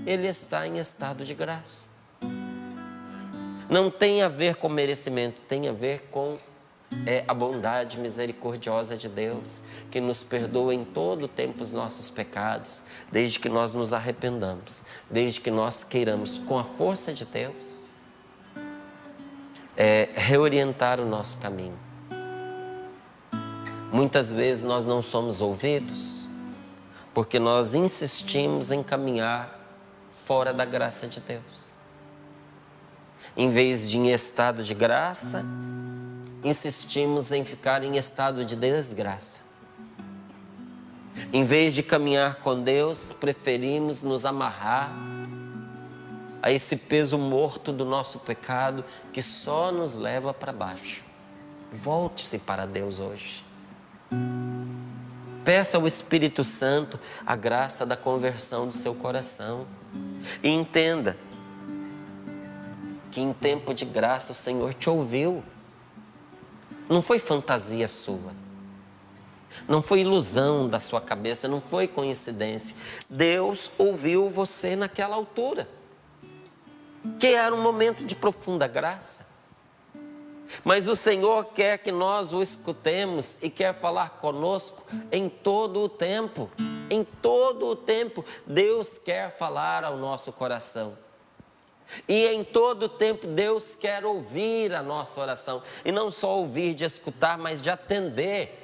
ele 0.05 0.27
está 0.27 0.67
em 0.67 0.77
estado 0.77 1.25
de 1.25 1.33
graça. 1.33 1.89
Não 3.69 3.89
tem 3.89 4.21
a 4.21 4.27
ver 4.27 4.55
com 4.55 4.69
merecimento, 4.69 5.39
tem 5.47 5.67
a 5.67 5.71
ver 5.71 6.07
com 6.11 6.37
é, 7.05 7.23
a 7.27 7.33
bondade 7.33 7.97
misericordiosa 7.97 8.97
de 8.97 9.07
Deus, 9.07 9.63
que 9.89 10.01
nos 10.01 10.21
perdoa 10.23 10.73
em 10.73 10.83
todo 10.83 11.23
o 11.23 11.27
tempo 11.27 11.63
os 11.63 11.71
nossos 11.71 12.09
pecados, 12.09 12.83
desde 13.11 13.39
que 13.39 13.49
nós 13.49 13.73
nos 13.73 13.93
arrependamos, 13.93 14.83
desde 15.09 15.39
que 15.39 15.49
nós 15.49 15.83
queiramos, 15.83 16.37
com 16.39 16.59
a 16.59 16.63
força 16.63 17.13
de 17.13 17.25
Deus, 17.25 17.90
é, 19.83 20.09
reorientar 20.13 20.99
o 20.99 21.05
nosso 21.07 21.39
caminho. 21.39 21.77
Muitas 23.91 24.29
vezes 24.29 24.61
nós 24.61 24.85
não 24.85 25.01
somos 25.01 25.41
ouvidos 25.41 26.27
porque 27.15 27.39
nós 27.39 27.73
insistimos 27.73 28.71
em 28.71 28.83
caminhar 28.83 29.59
fora 30.07 30.53
da 30.53 30.65
graça 30.65 31.07
de 31.07 31.19
Deus. 31.19 31.75
Em 33.35 33.49
vez 33.49 33.89
de 33.89 33.97
em 33.97 34.11
estado 34.11 34.63
de 34.63 34.75
graça, 34.75 35.43
insistimos 36.43 37.31
em 37.31 37.43
ficar 37.43 37.83
em 37.83 37.97
estado 37.97 38.45
de 38.45 38.55
desgraça. 38.55 39.45
Em 41.33 41.43
vez 41.43 41.73
de 41.73 41.81
caminhar 41.81 42.35
com 42.35 42.61
Deus, 42.61 43.13
preferimos 43.13 44.03
nos 44.03 44.27
amarrar 44.27 44.91
a 46.41 46.51
esse 46.51 46.75
peso 46.75 47.17
morto 47.17 47.71
do 47.71 47.85
nosso 47.85 48.19
pecado 48.19 48.83
que 49.13 49.21
só 49.21 49.71
nos 49.71 49.97
leva 49.97 50.33
para 50.33 50.51
baixo. 50.51 51.05
Volte-se 51.71 52.39
para 52.39 52.65
Deus 52.65 52.99
hoje. 52.99 53.45
Peça 55.43 55.77
ao 55.77 55.87
Espírito 55.87 56.43
Santo 56.43 56.99
a 57.25 57.35
graça 57.35 57.85
da 57.85 57.95
conversão 57.95 58.67
do 58.67 58.73
seu 58.73 58.93
coração. 58.93 59.65
E 60.43 60.49
entenda 60.49 61.17
que 63.09 63.21
em 63.21 63.33
tempo 63.33 63.73
de 63.73 63.85
graça 63.85 64.31
o 64.31 64.35
Senhor 64.35 64.73
te 64.73 64.89
ouviu. 64.89 65.43
Não 66.89 67.01
foi 67.01 67.19
fantasia 67.19 67.87
sua. 67.87 68.33
Não 69.67 69.81
foi 69.81 70.01
ilusão 70.01 70.67
da 70.67 70.79
sua 70.79 71.01
cabeça, 71.01 71.47
não 71.47 71.59
foi 71.59 71.87
coincidência. 71.87 72.75
Deus 73.09 73.71
ouviu 73.77 74.29
você 74.29 74.75
naquela 74.75 75.15
altura, 75.15 75.67
que 77.21 77.27
era 77.27 77.53
um 77.53 77.61
momento 77.61 78.03
de 78.03 78.15
profunda 78.15 78.67
graça. 78.67 79.27
Mas 80.63 80.87
o 80.87 80.95
Senhor 80.95 81.45
quer 81.53 81.77
que 81.77 81.91
nós 81.91 82.33
o 82.33 82.41
escutemos 82.41 83.37
e 83.43 83.49
quer 83.51 83.75
falar 83.75 84.17
conosco 84.17 84.83
em 85.11 85.29
todo 85.29 85.81
o 85.81 85.87
tempo. 85.87 86.49
Em 86.89 87.03
todo 87.03 87.67
o 87.67 87.75
tempo, 87.75 88.25
Deus 88.47 88.97
quer 88.97 89.37
falar 89.37 89.83
ao 89.83 89.97
nosso 89.97 90.33
coração. 90.33 90.97
E 92.07 92.25
em 92.25 92.43
todo 92.43 92.83
o 92.83 92.89
tempo, 92.89 93.27
Deus 93.27 93.75
quer 93.75 94.03
ouvir 94.03 94.73
a 94.73 94.81
nossa 94.81 95.21
oração. 95.21 95.61
E 95.85 95.91
não 95.91 96.09
só 96.09 96.39
ouvir, 96.39 96.73
de 96.73 96.85
escutar, 96.85 97.37
mas 97.37 97.61
de 97.61 97.69
atender. 97.69 98.57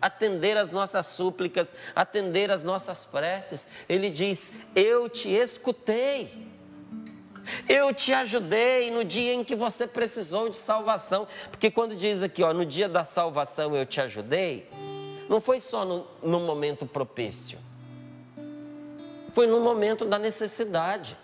Atender 0.00 0.56
as 0.56 0.70
nossas 0.70 1.08
súplicas, 1.08 1.74
atender 1.94 2.50
as 2.50 2.64
nossas 2.64 3.04
preces. 3.04 3.68
Ele 3.86 4.08
diz: 4.08 4.50
Eu 4.74 5.10
te 5.10 5.28
escutei. 5.28 6.51
Eu 7.68 7.92
te 7.92 8.12
ajudei 8.12 8.90
no 8.90 9.04
dia 9.04 9.34
em 9.34 9.44
que 9.44 9.54
você 9.54 9.86
precisou 9.86 10.48
de 10.48 10.56
salvação. 10.56 11.26
Porque 11.50 11.70
quando 11.70 11.94
diz 11.96 12.22
aqui, 12.22 12.42
ó, 12.42 12.52
no 12.52 12.64
dia 12.64 12.88
da 12.88 13.04
salvação 13.04 13.74
eu 13.74 13.84
te 13.84 14.00
ajudei, 14.00 14.68
não 15.28 15.40
foi 15.40 15.60
só 15.60 15.84
no, 15.84 16.06
no 16.22 16.40
momento 16.40 16.86
propício. 16.86 17.58
Foi 19.32 19.46
no 19.46 19.60
momento 19.60 20.04
da 20.04 20.18
necessidade. 20.18 21.16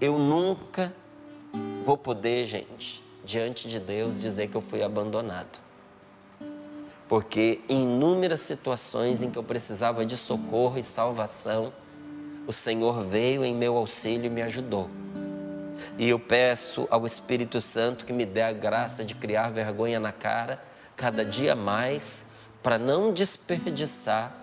Eu 0.00 0.18
nunca 0.18 0.94
vou 1.84 1.96
poder, 1.96 2.46
gente, 2.46 3.02
diante 3.24 3.68
de 3.68 3.80
Deus, 3.80 4.20
dizer 4.20 4.48
que 4.48 4.56
eu 4.56 4.60
fui 4.60 4.82
abandonado. 4.82 5.58
Porque 7.08 7.60
em 7.68 7.82
inúmeras 7.82 8.42
situações 8.42 9.22
em 9.22 9.30
que 9.30 9.38
eu 9.38 9.42
precisava 9.42 10.04
de 10.04 10.16
socorro 10.16 10.78
e 10.78 10.84
salvação, 10.84 11.72
o 12.48 12.52
Senhor 12.52 13.04
veio 13.04 13.44
em 13.44 13.54
meu 13.54 13.76
auxílio 13.76 14.24
e 14.24 14.30
me 14.30 14.40
ajudou. 14.40 14.88
E 15.98 16.08
eu 16.08 16.18
peço 16.18 16.88
ao 16.90 17.04
Espírito 17.04 17.60
Santo 17.60 18.06
que 18.06 18.12
me 18.12 18.24
dê 18.24 18.40
a 18.40 18.52
graça 18.52 19.04
de 19.04 19.14
criar 19.14 19.50
vergonha 19.50 20.00
na 20.00 20.12
cara 20.12 20.58
cada 20.96 21.26
dia 21.26 21.54
mais, 21.54 22.30
para 22.62 22.78
não 22.78 23.12
desperdiçar 23.12 24.34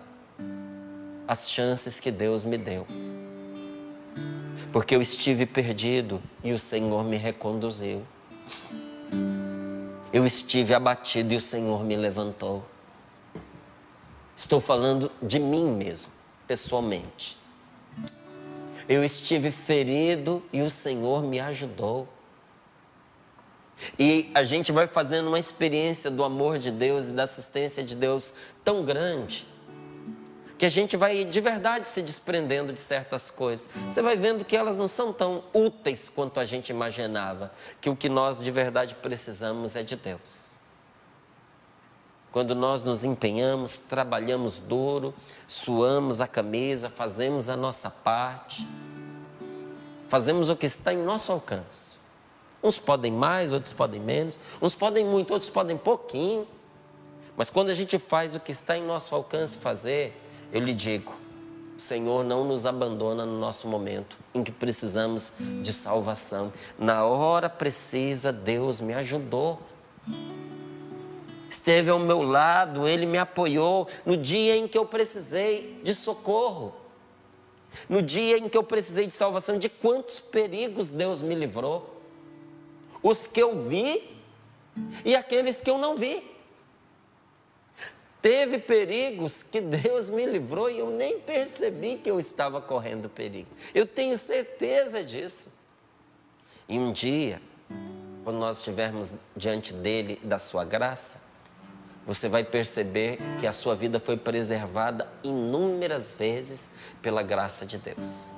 as 1.27 1.49
chances 1.49 1.99
que 1.99 2.11
Deus 2.11 2.45
me 2.45 2.59
deu. 2.59 2.85
Porque 4.71 4.95
eu 4.95 5.01
estive 5.01 5.47
perdido 5.47 6.21
e 6.43 6.53
o 6.53 6.59
Senhor 6.59 7.03
me 7.03 7.17
reconduziu. 7.17 8.05
Eu 10.13 10.27
estive 10.27 10.75
abatido 10.75 11.33
e 11.33 11.37
o 11.37 11.41
Senhor 11.41 11.83
me 11.83 11.95
levantou. 11.95 12.63
Estou 14.37 14.61
falando 14.61 15.11
de 15.23 15.39
mim 15.39 15.71
mesmo, 15.71 16.11
pessoalmente. 16.47 17.43
Eu 18.87 19.03
estive 19.03 19.51
ferido 19.51 20.43
e 20.53 20.61
o 20.61 20.69
Senhor 20.69 21.23
me 21.23 21.39
ajudou. 21.39 22.07
E 23.99 24.31
a 24.33 24.43
gente 24.43 24.71
vai 24.71 24.87
fazendo 24.87 25.27
uma 25.27 25.39
experiência 25.39 26.09
do 26.09 26.23
amor 26.23 26.57
de 26.57 26.71
Deus 26.71 27.09
e 27.09 27.13
da 27.13 27.23
assistência 27.23 27.83
de 27.83 27.95
Deus 27.95 28.33
tão 28.63 28.83
grande 28.83 29.47
que 30.57 30.65
a 30.65 30.69
gente 30.69 30.95
vai 30.95 31.25
de 31.25 31.41
verdade 31.41 31.87
se 31.87 32.01
desprendendo 32.01 32.71
de 32.71 32.79
certas 32.79 33.29
coisas. 33.29 33.69
Você 33.89 34.01
vai 34.01 34.15
vendo 34.15 34.45
que 34.45 34.55
elas 34.55 34.77
não 34.77 34.87
são 34.87 35.11
tão 35.11 35.43
úteis 35.53 36.09
quanto 36.09 36.39
a 36.39 36.45
gente 36.45 36.69
imaginava, 36.69 37.51
que 37.81 37.89
o 37.89 37.95
que 37.95 38.07
nós 38.07 38.41
de 38.41 38.51
verdade 38.51 38.95
precisamos 38.95 39.75
é 39.75 39.83
de 39.83 39.95
Deus. 39.95 40.64
Quando 42.35 42.53
nós 42.53 42.83
nos 42.83 43.05
empenhamos, 43.05 43.77
trabalhamos 43.77 44.59
duro, 44.59 45.13
suamos 45.47 46.19
a 46.19 46.27
camisa, 46.27 46.89
fazemos 46.89 47.47
a 47.47 47.55
nossa 47.55 47.89
parte, 47.89 48.67
fazemos 50.09 50.49
o 50.49 50.55
que 50.57 50.65
está 50.65 50.93
em 50.93 50.97
nosso 50.97 51.31
alcance. 51.31 52.01
Uns 52.61 52.77
podem 52.77 53.09
mais, 53.09 53.53
outros 53.53 53.71
podem 53.71 54.01
menos, 54.01 54.37
uns 54.61 54.75
podem 54.75 55.05
muito, 55.05 55.31
outros 55.31 55.49
podem 55.49 55.77
pouquinho. 55.77 56.45
Mas 57.37 57.49
quando 57.49 57.69
a 57.69 57.73
gente 57.73 57.97
faz 57.97 58.35
o 58.35 58.39
que 58.41 58.51
está 58.51 58.77
em 58.77 58.85
nosso 58.85 59.15
alcance 59.15 59.55
fazer, 59.55 60.21
eu 60.51 60.59
lhe 60.59 60.73
digo, 60.73 61.15
o 61.77 61.81
Senhor 61.81 62.21
não 62.21 62.43
nos 62.43 62.65
abandona 62.65 63.25
no 63.25 63.39
nosso 63.39 63.65
momento 63.65 64.17
em 64.33 64.43
que 64.43 64.51
precisamos 64.51 65.31
de 65.63 65.71
salvação. 65.71 66.51
Na 66.77 67.05
hora 67.05 67.49
precisa, 67.49 68.33
Deus 68.33 68.81
me 68.81 68.93
ajudou. 68.93 69.57
Esteve 71.49 71.89
ao 71.89 71.99
meu 71.99 72.21
lado, 72.21 72.87
Ele 72.87 73.05
me 73.05 73.17
apoiou 73.17 73.87
no 74.05 74.17
dia 74.17 74.55
em 74.55 74.67
que 74.67 74.77
eu 74.77 74.85
precisei 74.85 75.79
de 75.83 75.93
socorro. 75.93 76.73
No 77.89 78.01
dia 78.01 78.37
em 78.37 78.47
que 78.47 78.57
eu 78.57 78.63
precisei 78.63 79.05
de 79.05 79.13
salvação, 79.13 79.57
de 79.57 79.69
quantos 79.69 80.19
perigos 80.19 80.89
Deus 80.89 81.21
me 81.21 81.35
livrou? 81.35 82.01
Os 83.03 83.27
que 83.27 83.41
eu 83.41 83.55
vi 83.63 84.15
e 85.03 85.15
aqueles 85.15 85.61
que 85.61 85.69
eu 85.69 85.77
não 85.77 85.95
vi. 85.95 86.35
Teve 88.21 88.57
perigos 88.57 89.43
que 89.43 89.61
Deus 89.61 90.09
me 90.09 90.25
livrou 90.25 90.69
e 90.69 90.79
eu 90.79 90.89
nem 90.89 91.19
percebi 91.19 91.95
que 91.95 92.09
eu 92.09 92.19
estava 92.19 92.59
correndo 92.59 93.07
perigo. 93.07 93.49
Eu 93.73 93.85
tenho 93.85 94.17
certeza 94.17 95.03
disso. 95.03 95.53
E 96.67 96.79
um 96.79 96.91
dia, 96.91 97.39
quando 98.23 98.39
nós 98.39 98.57
estivermos 98.57 99.13
diante 99.35 99.73
dele, 99.73 100.19
da 100.23 100.39
sua 100.39 100.65
graça, 100.65 101.34
você 102.05 102.29
vai 102.29 102.43
perceber 102.43 103.17
que 103.39 103.47
a 103.47 103.51
sua 103.51 103.75
vida 103.75 103.99
foi 103.99 104.15
preservada 104.15 105.07
inúmeras 105.23 106.11
vezes 106.17 106.71
pela 107.01 107.23
graça 107.23 107.65
de 107.65 107.79
Deus. 107.79 108.35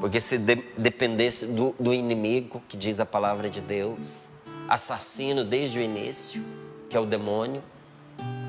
Porque 0.00 0.20
se 0.20 0.36
de, 0.36 0.56
dependesse 0.76 1.46
do, 1.46 1.72
do 1.78 1.94
inimigo, 1.94 2.60
que 2.68 2.76
diz 2.76 2.98
a 2.98 3.06
palavra 3.06 3.48
de 3.48 3.60
Deus, 3.60 4.30
assassino 4.68 5.44
desde 5.44 5.78
o 5.78 5.82
início, 5.82 6.44
que 6.90 6.96
é 6.96 7.00
o 7.00 7.06
demônio, 7.06 7.62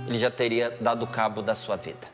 ele 0.07 0.17
já 0.17 0.31
teria 0.31 0.71
dado 0.81 1.05
cabo 1.05 1.43
da 1.43 1.53
sua 1.53 1.75
vida. 1.75 2.07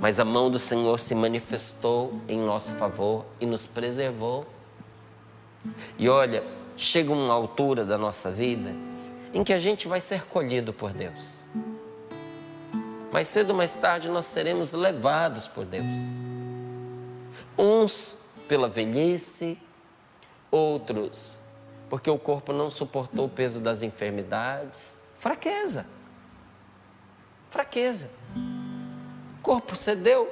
Mas 0.00 0.18
a 0.18 0.24
mão 0.24 0.50
do 0.50 0.58
Senhor 0.58 0.98
se 0.98 1.14
manifestou 1.14 2.20
em 2.28 2.40
nosso 2.40 2.72
favor 2.72 3.24
e 3.40 3.46
nos 3.46 3.66
preservou. 3.66 4.44
E 5.96 6.08
olha, 6.08 6.42
chega 6.76 7.12
uma 7.12 7.32
altura 7.32 7.84
da 7.84 7.96
nossa 7.96 8.28
vida 8.28 8.74
em 9.32 9.42
que 9.42 9.52
a 9.52 9.58
gente 9.58 9.88
vai 9.88 10.00
ser 10.00 10.24
colhido 10.26 10.72
por 10.72 10.92
Deus. 10.92 11.48
Mais 13.12 13.28
cedo 13.28 13.50
ou 13.50 13.56
mais 13.56 13.74
tarde 13.74 14.08
nós 14.08 14.26
seremos 14.26 14.72
levados 14.72 15.46
por 15.46 15.64
Deus. 15.64 16.22
Uns 17.58 18.18
pela 18.48 18.68
velhice, 18.68 19.58
outros 20.50 21.42
porque 21.92 22.08
o 22.08 22.18
corpo 22.18 22.54
não 22.54 22.70
suportou 22.70 23.26
o 23.26 23.28
peso 23.28 23.60
das 23.60 23.82
enfermidades, 23.82 24.96
Fraqueza. 25.18 25.84
Fraqueza. 27.50 28.08
O 29.38 29.42
corpo 29.42 29.76
cedeu, 29.76 30.26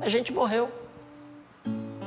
a 0.00 0.08
gente 0.08 0.32
morreu. 0.32 0.72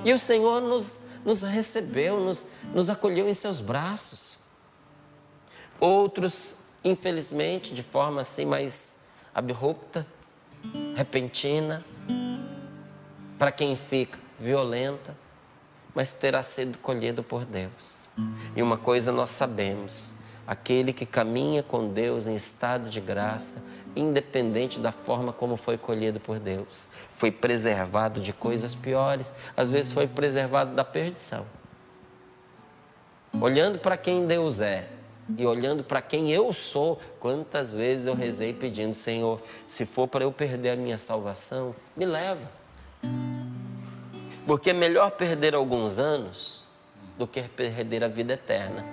E 0.04 0.12
o 0.12 0.17
Senhor 0.17 0.60
nos, 0.62 1.04
nos 1.23 1.43
recebeu, 1.43 2.19
nos, 2.19 2.47
nos 2.73 2.89
acolheu 2.89 3.30
em 3.30 3.34
seus 3.34 3.62
braços. 3.62 4.41
Outros, 5.80 6.58
infelizmente, 6.84 7.74
de 7.74 7.82
forma 7.82 8.22
assim 8.22 8.46
mais 8.46 9.00
abrupta, 9.34 10.06
repentina, 10.96 11.84
para 13.38 13.52
quem 13.52 13.78
fica 13.78 14.20
violenta, 14.38 15.15
mas 15.96 16.13
terá 16.13 16.44
sido 16.44 16.78
colhido 16.80 17.24
por 17.24 17.46
Deus. 17.46 18.10
E 18.56 18.62
uma 18.62 18.78
coisa 18.78 19.12
nós 19.12 19.30
sabemos: 19.30 20.15
aquele 20.46 20.92
que 20.92 21.06
caminha 21.06 21.63
com 21.63 21.88
Deus 21.88 22.28
em 22.28 22.36
estado 22.36 22.89
de 22.89 23.00
graça, 23.00 23.63
independente 23.96 24.80
da 24.80 24.92
forma 24.92 25.32
como 25.32 25.56
foi 25.56 25.78
colhido 25.78 26.20
por 26.20 26.39
Deus, 26.39 26.89
foi 27.13 27.32
preservado 27.32 28.20
de 28.20 28.34
coisas 28.34 28.76
piores, 28.76 29.34
às 29.56 29.70
vezes 29.70 29.94
foi 29.94 30.08
preservado 30.08 30.76
da 30.76 30.84
perdição. 30.84 31.46
Olhando 33.39 33.80
para 33.80 33.96
quem 33.96 34.28
Deus 34.28 34.60
é 34.60 34.98
e 35.38 35.46
olhando 35.46 35.84
para 35.84 36.02
quem 36.02 36.32
eu 36.32 36.52
sou, 36.52 36.98
quantas 37.20 37.72
vezes 37.72 38.08
eu 38.08 38.15
rezei 38.15 38.54
pedindo, 38.54 38.94
Senhor, 38.94 39.42
se 39.68 39.86
for 39.86 40.08
para 40.08 40.24
eu 40.24 40.32
perder 40.32 40.72
a 40.72 40.76
minha 40.76 40.98
salvação, 40.98 41.76
me 41.96 42.06
leva. 42.06 42.50
Porque 44.46 44.72
é 44.72 44.74
melhor 44.74 45.12
perder 45.12 45.54
alguns 45.54 46.00
anos 46.00 46.68
do 47.18 47.28
que 47.28 47.42
perder 47.44 48.04
a 48.04 48.08
vida 48.08 48.34
eterna. 48.34 48.86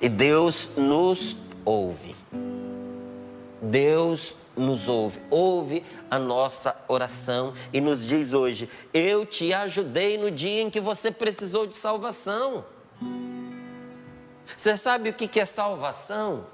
E 0.00 0.08
Deus 0.08 0.70
nos 0.76 1.36
ouve. 1.64 2.14
Deus 3.60 4.36
nos 4.56 4.88
ouve, 4.88 5.20
ouve 5.30 5.84
a 6.10 6.18
nossa 6.18 6.76
oração 6.86 7.52
e 7.72 7.80
nos 7.80 8.04
diz 8.04 8.32
hoje: 8.32 8.68
Eu 8.94 9.26
te 9.26 9.52
ajudei 9.52 10.16
no 10.16 10.30
dia 10.30 10.62
em 10.62 10.70
que 10.70 10.80
você 10.80 11.10
precisou 11.10 11.66
de 11.66 11.74
salvação. 11.74 12.64
Você 14.56 14.76
sabe 14.76 15.10
o 15.10 15.14
que 15.14 15.38
é 15.38 15.44
salvação? 15.44 16.46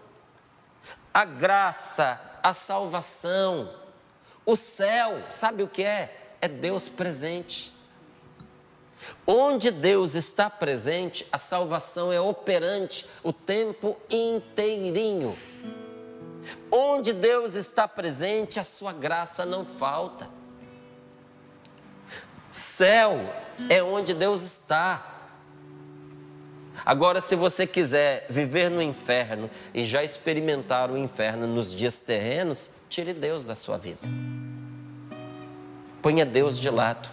A 1.12 1.24
graça, 1.24 2.20
a 2.42 2.52
salvação, 2.52 3.72
o 4.44 4.56
céu, 4.56 5.22
sabe 5.30 5.62
o 5.62 5.68
que 5.68 5.82
é? 5.82 6.36
É 6.40 6.48
Deus 6.48 6.88
presente. 6.88 7.72
Onde 9.26 9.70
Deus 9.70 10.14
está 10.14 10.50
presente, 10.50 11.26
a 11.32 11.38
salvação 11.38 12.12
é 12.12 12.20
operante 12.20 13.06
o 13.22 13.32
tempo 13.32 13.96
inteirinho. 14.10 15.36
Onde 16.70 17.12
Deus 17.12 17.54
está 17.54 17.88
presente, 17.88 18.60
a 18.60 18.64
sua 18.64 18.92
graça 18.92 19.46
não 19.46 19.64
falta. 19.64 20.28
Céu 22.50 23.18
é 23.68 23.82
onde 23.82 24.12
Deus 24.14 24.42
está. 24.42 25.13
Agora, 26.84 27.20
se 27.20 27.36
você 27.36 27.66
quiser 27.66 28.26
viver 28.28 28.70
no 28.70 28.80
inferno 28.80 29.50
e 29.72 29.84
já 29.84 30.02
experimentar 30.02 30.90
o 30.90 30.96
inferno 30.96 31.46
nos 31.46 31.74
dias 31.74 31.98
terrenos, 32.00 32.70
tire 32.88 33.12
Deus 33.12 33.44
da 33.44 33.54
sua 33.54 33.76
vida. 33.76 34.00
Ponha 36.00 36.24
Deus 36.24 36.58
de 36.58 36.70
lado. 36.70 37.08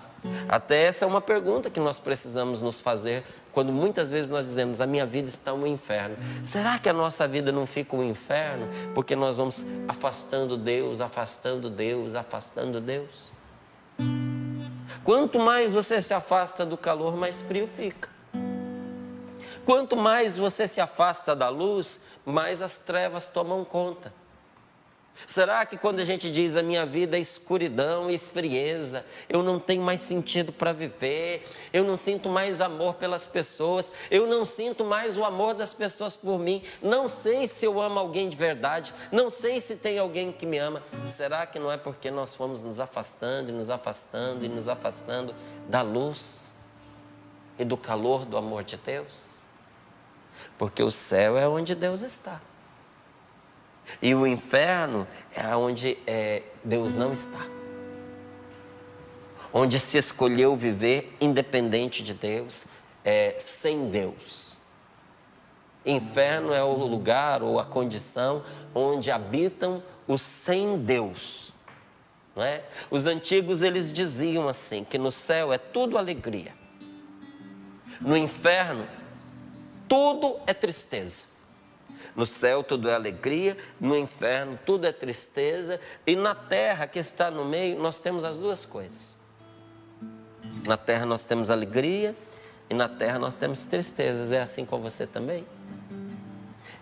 Até 0.47 0.83
essa 0.83 1.05
é 1.05 1.07
uma 1.07 1.21
pergunta 1.21 1.69
que 1.69 1.79
nós 1.79 1.97
precisamos 1.97 2.61
nos 2.61 2.79
fazer 2.79 3.23
quando 3.51 3.73
muitas 3.73 4.11
vezes 4.11 4.29
nós 4.29 4.45
dizemos 4.45 4.79
a 4.79 4.85
minha 4.85 5.05
vida 5.05 5.27
está 5.27 5.53
um 5.53 5.65
inferno. 5.65 6.15
Será 6.43 6.77
que 6.77 6.87
a 6.87 6.93
nossa 6.93 7.27
vida 7.27 7.51
não 7.51 7.65
fica 7.65 7.95
um 7.95 8.03
inferno 8.03 8.67
porque 8.93 9.15
nós 9.15 9.37
vamos 9.37 9.65
afastando 9.87 10.57
Deus, 10.57 11.01
afastando 11.01 11.69
Deus, 11.69 12.15
afastando 12.15 12.79
Deus? 12.79 13.31
Quanto 15.03 15.39
mais 15.39 15.71
você 15.71 16.01
se 16.01 16.13
afasta 16.13 16.65
do 16.65 16.77
calor, 16.77 17.15
mais 17.15 17.41
frio 17.41 17.65
fica. 17.65 18.10
Quanto 19.65 19.95
mais 19.95 20.35
você 20.35 20.67
se 20.67 20.81
afasta 20.81 21.35
da 21.35 21.49
luz, 21.49 22.01
mais 22.25 22.61
as 22.61 22.79
trevas 22.79 23.29
tomam 23.29 23.63
conta. 23.63 24.13
Será 25.27 25.65
que 25.65 25.77
quando 25.77 25.99
a 25.99 26.05
gente 26.05 26.31
diz 26.31 26.55
a 26.55 26.63
minha 26.63 26.85
vida 26.85 27.17
é 27.17 27.19
escuridão 27.19 28.09
e 28.09 28.17
frieza, 28.17 29.05
eu 29.29 29.43
não 29.43 29.59
tenho 29.59 29.81
mais 29.81 30.01
sentido 30.01 30.51
para 30.51 30.73
viver, 30.73 31.43
eu 31.71 31.83
não 31.83 31.95
sinto 31.95 32.29
mais 32.29 32.59
amor 32.59 32.95
pelas 32.95 33.27
pessoas, 33.27 33.91
eu 34.09 34.25
não 34.25 34.43
sinto 34.43 34.83
mais 34.83 35.17
o 35.17 35.23
amor 35.23 35.53
das 35.53 35.73
pessoas 35.73 36.15
por 36.15 36.39
mim, 36.39 36.63
não 36.81 37.07
sei 37.07 37.47
se 37.47 37.65
eu 37.65 37.79
amo 37.79 37.99
alguém 37.99 38.29
de 38.29 38.37
verdade, 38.37 38.93
não 39.11 39.29
sei 39.29 39.59
se 39.59 39.75
tem 39.75 39.99
alguém 39.99 40.31
que 40.31 40.45
me 40.45 40.57
ama. 40.57 40.81
Será 41.07 41.45
que 41.45 41.59
não 41.59 41.71
é 41.71 41.77
porque 41.77 42.09
nós 42.09 42.33
fomos 42.33 42.63
nos 42.63 42.79
afastando 42.79 43.51
e 43.51 43.53
nos 43.53 43.69
afastando 43.69 44.43
e 44.43 44.49
nos 44.49 44.67
afastando 44.67 45.35
da 45.67 45.81
luz 45.81 46.55
e 47.59 47.65
do 47.65 47.77
calor 47.77 48.25
do 48.25 48.37
amor 48.37 48.63
de 48.63 48.77
Deus? 48.77 49.50
Porque 50.61 50.83
o 50.83 50.91
céu 50.91 51.39
é 51.39 51.47
onde 51.47 51.73
Deus 51.73 52.01
está. 52.01 52.39
E 53.99 54.13
o 54.13 54.27
inferno 54.27 55.07
é 55.33 55.55
onde 55.55 55.97
é, 56.05 56.43
Deus 56.63 56.93
não 56.93 57.11
está. 57.11 57.43
Onde 59.51 59.79
se 59.79 59.97
escolheu 59.97 60.55
viver 60.55 61.17
independente 61.19 62.03
de 62.03 62.13
Deus, 62.13 62.65
é, 63.03 63.33
sem 63.39 63.89
Deus. 63.89 64.59
Inferno 65.83 66.53
é 66.53 66.63
o 66.63 66.75
lugar 66.85 67.41
ou 67.41 67.59
a 67.59 67.65
condição 67.65 68.43
onde 68.75 69.09
habitam 69.09 69.81
os 70.07 70.21
sem 70.21 70.77
Deus. 70.77 71.51
Não 72.35 72.43
é? 72.43 72.63
Os 72.91 73.07
antigos 73.07 73.63
eles 73.63 73.91
diziam 73.91 74.47
assim 74.47 74.83
que 74.83 74.99
no 74.99 75.11
céu 75.11 75.51
é 75.51 75.57
tudo 75.57 75.97
alegria. 75.97 76.53
No 77.99 78.15
inferno 78.15 79.00
tudo 79.91 80.39
é 80.47 80.53
tristeza. 80.53 81.23
No 82.15 82.25
céu 82.25 82.63
tudo 82.63 82.89
é 82.89 82.95
alegria, 82.95 83.57
no 83.77 83.97
inferno 83.97 84.57
tudo 84.65 84.87
é 84.87 84.91
tristeza, 84.93 85.81
e 86.07 86.15
na 86.15 86.33
terra 86.33 86.87
que 86.87 86.97
está 86.97 87.29
no 87.29 87.43
meio 87.43 87.77
nós 87.77 87.99
temos 87.99 88.23
as 88.23 88.39
duas 88.39 88.65
coisas. 88.65 89.19
Na 90.65 90.77
terra 90.77 91.05
nós 91.05 91.25
temos 91.25 91.49
alegria 91.49 92.15
e 92.69 92.73
na 92.73 92.87
terra 92.87 93.19
nós 93.19 93.35
temos 93.35 93.65
tristezas. 93.65 94.31
É 94.31 94.39
assim 94.39 94.65
com 94.65 94.79
você 94.79 95.05
também? 95.05 95.45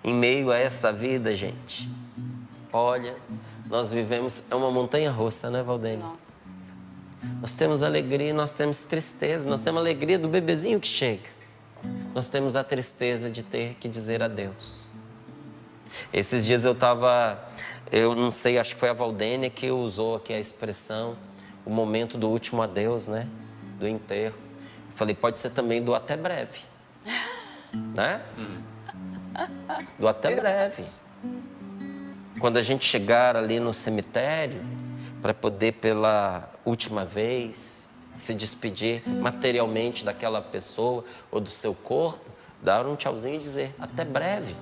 Em 0.04 0.14
meio 0.14 0.52
a 0.52 0.58
essa 0.60 0.94
vida, 0.94 1.34
gente, 1.34 1.90
olha, 2.72 3.16
nós 3.66 3.92
vivemos, 3.92 4.44
é 4.52 4.56
uma 4.56 4.70
montanha 4.70 5.10
russa, 5.10 5.50
né, 5.50 5.64
Valdênia? 5.64 6.06
Nossa. 6.06 6.30
Nós 7.42 7.54
temos 7.54 7.82
alegria, 7.82 8.36
nós 8.36 8.54
temos 8.54 8.84
tristeza, 8.84 9.50
nós 9.50 9.64
temos 9.64 9.80
alegria 9.80 10.20
do 10.20 10.30
bebezinho 10.30 10.80
que 10.80 10.88
chega. 10.88 11.39
Nós 12.14 12.28
temos 12.28 12.56
a 12.56 12.64
tristeza 12.64 13.30
de 13.30 13.44
ter 13.44 13.76
que 13.76 13.88
dizer 13.88 14.22
adeus. 14.22 14.98
Esses 16.12 16.46
dias 16.46 16.66
eu 16.66 16.74
estava, 16.74 17.40
eu 17.92 18.16
não 18.16 18.32
sei, 18.32 18.58
acho 18.58 18.74
que 18.74 18.80
foi 18.80 18.90
a 18.90 18.94
Valdênia 18.94 19.50
que 19.50 19.70
usou 19.72 20.16
aqui 20.16 20.34
a 20.34 20.40
expressão, 20.40 21.16
o 21.66 21.70
momento 21.70 22.18
do 22.18 22.30
último 22.30 22.62
adeus, 22.62 23.08
né? 23.08 23.28
Do 23.78 23.88
enterro. 23.88 24.38
Eu 24.90 24.98
falei, 24.98 25.16
pode 25.16 25.40
ser 25.40 25.52
também 25.52 25.82
do 25.82 25.94
até 25.94 26.18
breve. 26.18 26.62
né? 27.96 28.22
Do 29.98 30.08
até 30.08 30.36
breve. 30.36 30.84
Quando 32.40 32.58
a 32.58 32.62
gente 32.62 32.86
chegar 32.86 33.36
ali 33.36 33.60
no 33.60 33.74
cemitério, 33.74 34.62
para 35.22 35.34
poder 35.34 35.74
pela 35.74 36.50
última 36.66 37.06
vez 37.06 37.89
se 38.20 38.34
despedir 38.34 39.02
materialmente 39.08 40.04
daquela 40.04 40.42
pessoa 40.42 41.04
ou 41.32 41.40
do 41.40 41.50
seu 41.50 41.74
corpo, 41.74 42.30
dar 42.62 42.86
um 42.86 42.96
tchauzinho 42.96 43.36
e 43.36 43.40
dizer 43.40 43.74
até 43.80 44.04
breve. 44.04 44.56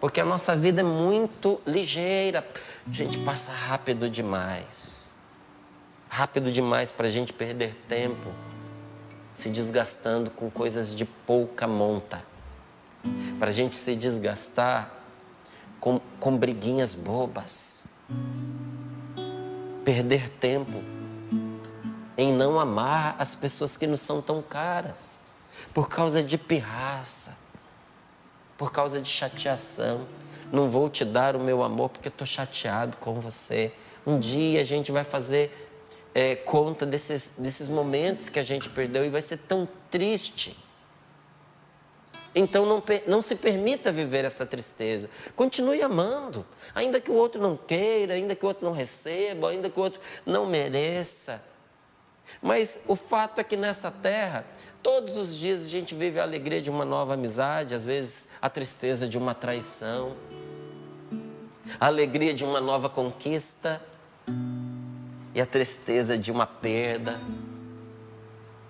Porque 0.00 0.20
a 0.20 0.24
nossa 0.24 0.54
vida 0.54 0.80
é 0.80 0.84
muito 0.84 1.60
ligeira. 1.66 2.46
A 2.86 2.92
gente 2.92 3.18
passa 3.18 3.52
rápido 3.52 4.08
demais. 4.08 5.16
Rápido 6.08 6.52
demais 6.52 6.92
para 6.92 7.08
a 7.08 7.10
gente 7.10 7.32
perder 7.32 7.74
tempo 7.88 8.32
se 9.32 9.50
desgastando 9.50 10.30
com 10.30 10.48
coisas 10.50 10.94
de 10.94 11.04
pouca 11.04 11.66
monta. 11.66 12.24
Para 13.38 13.48
a 13.48 13.52
gente 13.52 13.76
se 13.76 13.96
desgastar 13.96 14.92
com, 15.80 16.00
com 16.20 16.36
briguinhas 16.36 16.94
bobas. 16.94 17.96
Perder 19.84 20.28
tempo 20.28 20.97
em 22.18 22.32
não 22.32 22.60
amar 22.60 23.16
as 23.18 23.34
pessoas 23.34 23.78
que 23.78 23.86
nos 23.86 24.00
são 24.00 24.20
tão 24.20 24.42
caras, 24.42 25.20
por 25.72 25.88
causa 25.88 26.22
de 26.22 26.36
pirraça 26.36 27.48
por 28.58 28.72
causa 28.72 29.00
de 29.00 29.08
chateação. 29.08 30.06
Não 30.52 30.68
vou 30.68 30.90
te 30.90 31.04
dar 31.04 31.36
o 31.36 31.40
meu 31.40 31.62
amor 31.62 31.90
porque 31.90 32.08
estou 32.08 32.26
chateado 32.26 32.96
com 32.96 33.20
você. 33.20 33.72
Um 34.04 34.18
dia 34.18 34.60
a 34.60 34.64
gente 34.64 34.90
vai 34.90 35.04
fazer 35.04 35.70
é, 36.14 36.34
conta 36.34 36.84
desses, 36.84 37.34
desses 37.38 37.68
momentos 37.68 38.28
que 38.28 38.38
a 38.38 38.42
gente 38.42 38.68
perdeu 38.68 39.04
e 39.04 39.08
vai 39.08 39.22
ser 39.22 39.36
tão 39.38 39.68
triste. 39.88 40.58
Então 42.34 42.66
não, 42.66 42.82
não 43.06 43.22
se 43.22 43.36
permita 43.36 43.92
viver 43.92 44.24
essa 44.24 44.44
tristeza. 44.44 45.08
Continue 45.36 45.80
amando, 45.80 46.44
ainda 46.74 47.00
que 47.00 47.10
o 47.10 47.14
outro 47.14 47.40
não 47.40 47.56
queira, 47.56 48.14
ainda 48.14 48.34
que 48.34 48.44
o 48.44 48.48
outro 48.48 48.64
não 48.64 48.72
receba, 48.72 49.50
ainda 49.50 49.70
que 49.70 49.78
o 49.78 49.82
outro 49.82 50.00
não 50.26 50.46
mereça. 50.46 51.42
Mas 52.40 52.80
o 52.86 52.94
fato 52.94 53.40
é 53.40 53.44
que 53.44 53.56
nessa 53.56 53.90
terra 53.90 54.44
Todos 54.82 55.16
os 55.16 55.36
dias 55.36 55.64
a 55.64 55.66
gente 55.66 55.94
vive 55.94 56.20
a 56.20 56.22
alegria 56.22 56.62
de 56.62 56.70
uma 56.70 56.84
nova 56.84 57.14
amizade, 57.14 57.74
às 57.74 57.84
vezes 57.84 58.28
a 58.40 58.48
tristeza 58.48 59.08
de 59.08 59.18
uma 59.18 59.34
traição, 59.34 60.16
a 61.80 61.86
alegria 61.86 62.32
de 62.32 62.44
uma 62.44 62.60
nova 62.60 62.88
conquista 62.88 63.82
e 65.34 65.40
a 65.40 65.46
tristeza 65.46 66.16
de 66.16 66.30
uma 66.30 66.46
perda. 66.46 67.20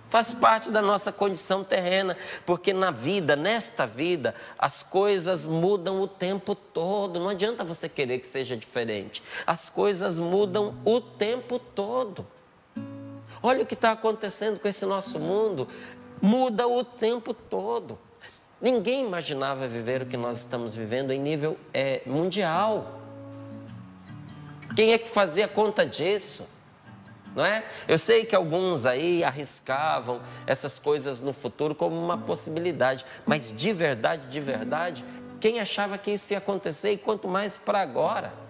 Faz 0.08 0.32
parte 0.32 0.70
da 0.70 0.80
nossa 0.80 1.12
condição 1.12 1.62
terrena, 1.62 2.16
porque 2.46 2.72
na 2.72 2.90
vida, 2.90 3.36
nesta 3.36 3.86
vida, 3.86 4.34
as 4.58 4.82
coisas 4.82 5.46
mudam 5.46 6.00
o 6.00 6.08
tempo 6.08 6.54
todo. 6.54 7.20
Não 7.20 7.28
adianta 7.28 7.62
você 7.62 7.90
querer 7.90 8.18
que 8.18 8.26
seja 8.26 8.56
diferente. 8.56 9.22
As 9.46 9.68
coisas 9.68 10.18
mudam 10.18 10.74
o 10.82 10.98
tempo 10.98 11.60
todo. 11.60 12.26
Olha 13.42 13.62
o 13.62 13.66
que 13.66 13.74
está 13.74 13.92
acontecendo 13.92 14.58
com 14.58 14.68
esse 14.68 14.84
nosso 14.84 15.18
mundo 15.18 15.68
muda 16.20 16.66
o 16.66 16.84
tempo 16.84 17.32
todo. 17.32 17.98
Ninguém 18.60 19.06
imaginava 19.06 19.68
viver 19.68 20.02
o 20.02 20.06
que 20.06 20.16
nós 20.16 20.38
estamos 20.38 20.74
vivendo 20.74 21.12
em 21.12 21.20
nível 21.20 21.56
é, 21.72 22.02
mundial. 22.04 23.00
Quem 24.74 24.92
é 24.92 24.98
que 24.98 25.08
fazia 25.08 25.46
conta 25.46 25.86
disso? 25.86 26.44
Não 27.36 27.44
é? 27.44 27.64
Eu 27.86 27.98
sei 27.98 28.24
que 28.24 28.34
alguns 28.34 28.84
aí 28.84 29.22
arriscavam 29.22 30.20
essas 30.44 30.78
coisas 30.78 31.20
no 31.20 31.32
futuro 31.32 31.74
como 31.74 31.96
uma 31.96 32.18
possibilidade, 32.18 33.06
mas 33.24 33.56
de 33.56 33.72
verdade, 33.72 34.26
de 34.26 34.40
verdade, 34.40 35.04
quem 35.40 35.60
achava 35.60 35.96
que 35.96 36.10
isso 36.10 36.32
ia 36.32 36.38
acontecer 36.38 36.92
e 36.92 36.96
quanto 36.96 37.28
mais 37.28 37.56
para 37.56 37.80
agora? 37.80 38.47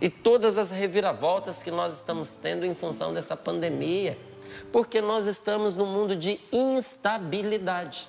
E 0.00 0.08
todas 0.08 0.58
as 0.58 0.70
reviravoltas 0.70 1.62
que 1.62 1.70
nós 1.70 1.96
estamos 1.96 2.36
tendo 2.36 2.64
em 2.64 2.74
função 2.74 3.12
dessa 3.12 3.36
pandemia 3.36 4.16
porque 4.72 5.00
nós 5.00 5.26
estamos 5.26 5.74
num 5.74 5.86
mundo 5.86 6.16
de 6.16 6.40
instabilidade. 6.52 8.08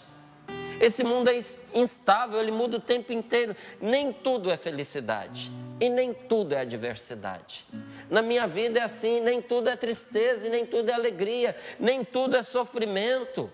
Esse 0.80 1.04
mundo 1.04 1.30
é 1.30 1.38
instável, 1.74 2.40
ele 2.40 2.52
muda 2.52 2.78
o 2.78 2.82
tempo 2.82 3.12
inteiro. 3.12 3.56
Nem 3.82 4.14
tudo 4.14 4.50
é 4.50 4.56
felicidade 4.56 5.52
e 5.80 5.90
nem 5.90 6.14
tudo 6.14 6.56
é 6.56 6.62
adversidade. 6.62 7.66
Na 8.10 8.22
minha 8.22 8.48
vida 8.48 8.80
é 8.80 8.84
assim: 8.84 9.20
nem 9.20 9.42
tudo 9.42 9.70
é 9.70 9.76
tristeza 9.76 10.48
e 10.48 10.50
nem 10.50 10.66
tudo 10.66 10.90
é 10.90 10.94
alegria, 10.94 11.56
nem 11.80 12.04
tudo 12.04 12.38
é 12.38 12.44
sofrimento 12.44 13.50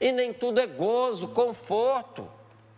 e 0.00 0.10
nem 0.10 0.32
tudo 0.32 0.58
é 0.58 0.66
gozo, 0.66 1.28
conforto, 1.28 2.28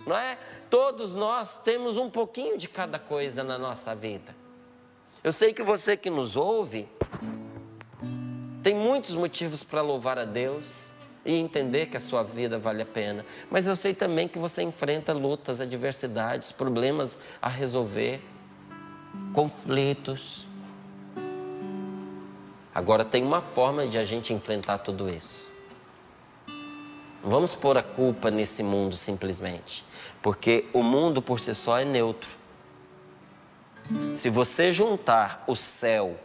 não 0.04 0.16
é? 0.16 0.37
Todos 0.68 1.12
nós 1.12 1.59
temos 1.59 1.96
um 1.96 2.11
pouquinho 2.11 2.59
de 2.59 2.68
cada 2.68 2.98
coisa 2.98 3.44
na 3.44 3.56
nossa 3.56 3.94
vida. 3.94 4.36
Eu 5.27 5.33
sei 5.33 5.53
que 5.53 5.61
você 5.61 5.97
que 5.97 6.09
nos 6.09 6.37
ouve 6.37 6.89
tem 8.62 8.77
muitos 8.77 9.12
motivos 9.12 9.65
para 9.65 9.81
louvar 9.81 10.21
a 10.21 10.25
Deus 10.25 10.93
e 11.25 11.35
entender 11.35 11.87
que 11.87 11.97
a 11.97 12.01
sua 12.01 12.23
vida 12.23 12.61
vale 12.61 12.83
a 12.83 12.87
pena. 12.87 13.27
Mas 13.51 13.67
eu 13.67 13.75
sei 13.75 13.93
também 13.93 14.29
que 14.29 14.39
você 14.39 14.62
enfrenta 14.62 15.12
lutas, 15.12 15.61
adversidades, 15.61 16.53
problemas 16.53 17.19
a 17.43 17.49
resolver, 17.49 18.21
conflitos. 19.33 20.47
Agora 22.73 23.05
tem 23.05 23.25
uma 23.25 23.41
forma 23.41 23.85
de 23.85 23.99
a 23.99 24.05
gente 24.05 24.33
enfrentar 24.33 24.79
tudo 24.79 25.09
isso. 25.09 25.53
Não 27.21 27.31
vamos 27.31 27.53
pôr 27.53 27.77
a 27.77 27.83
culpa 27.83 28.31
nesse 28.31 28.62
mundo 28.62 28.97
simplesmente, 28.97 29.85
porque 30.23 30.67
o 30.73 30.85
mundo 30.85 31.21
por 31.21 31.41
si 31.41 31.53
só 31.53 31.81
é 31.81 31.85
neutro. 31.85 32.36
Se 34.14 34.31
você 34.31 34.72
juntar 34.72 35.44
o 35.46 35.55
céu 35.55 36.18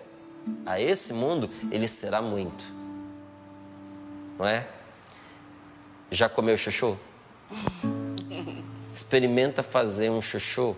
a 0.65 0.79
esse 0.79 1.13
mundo, 1.13 1.49
ele 1.71 1.87
será 1.87 2.21
muito. 2.21 2.65
Não 4.37 4.47
é? 4.47 4.67
Já 6.09 6.27
comeu 6.27 6.57
chuchu? 6.57 6.97
Experimenta 8.91 9.63
fazer 9.63 10.09
um 10.09 10.19
chuchu 10.19 10.75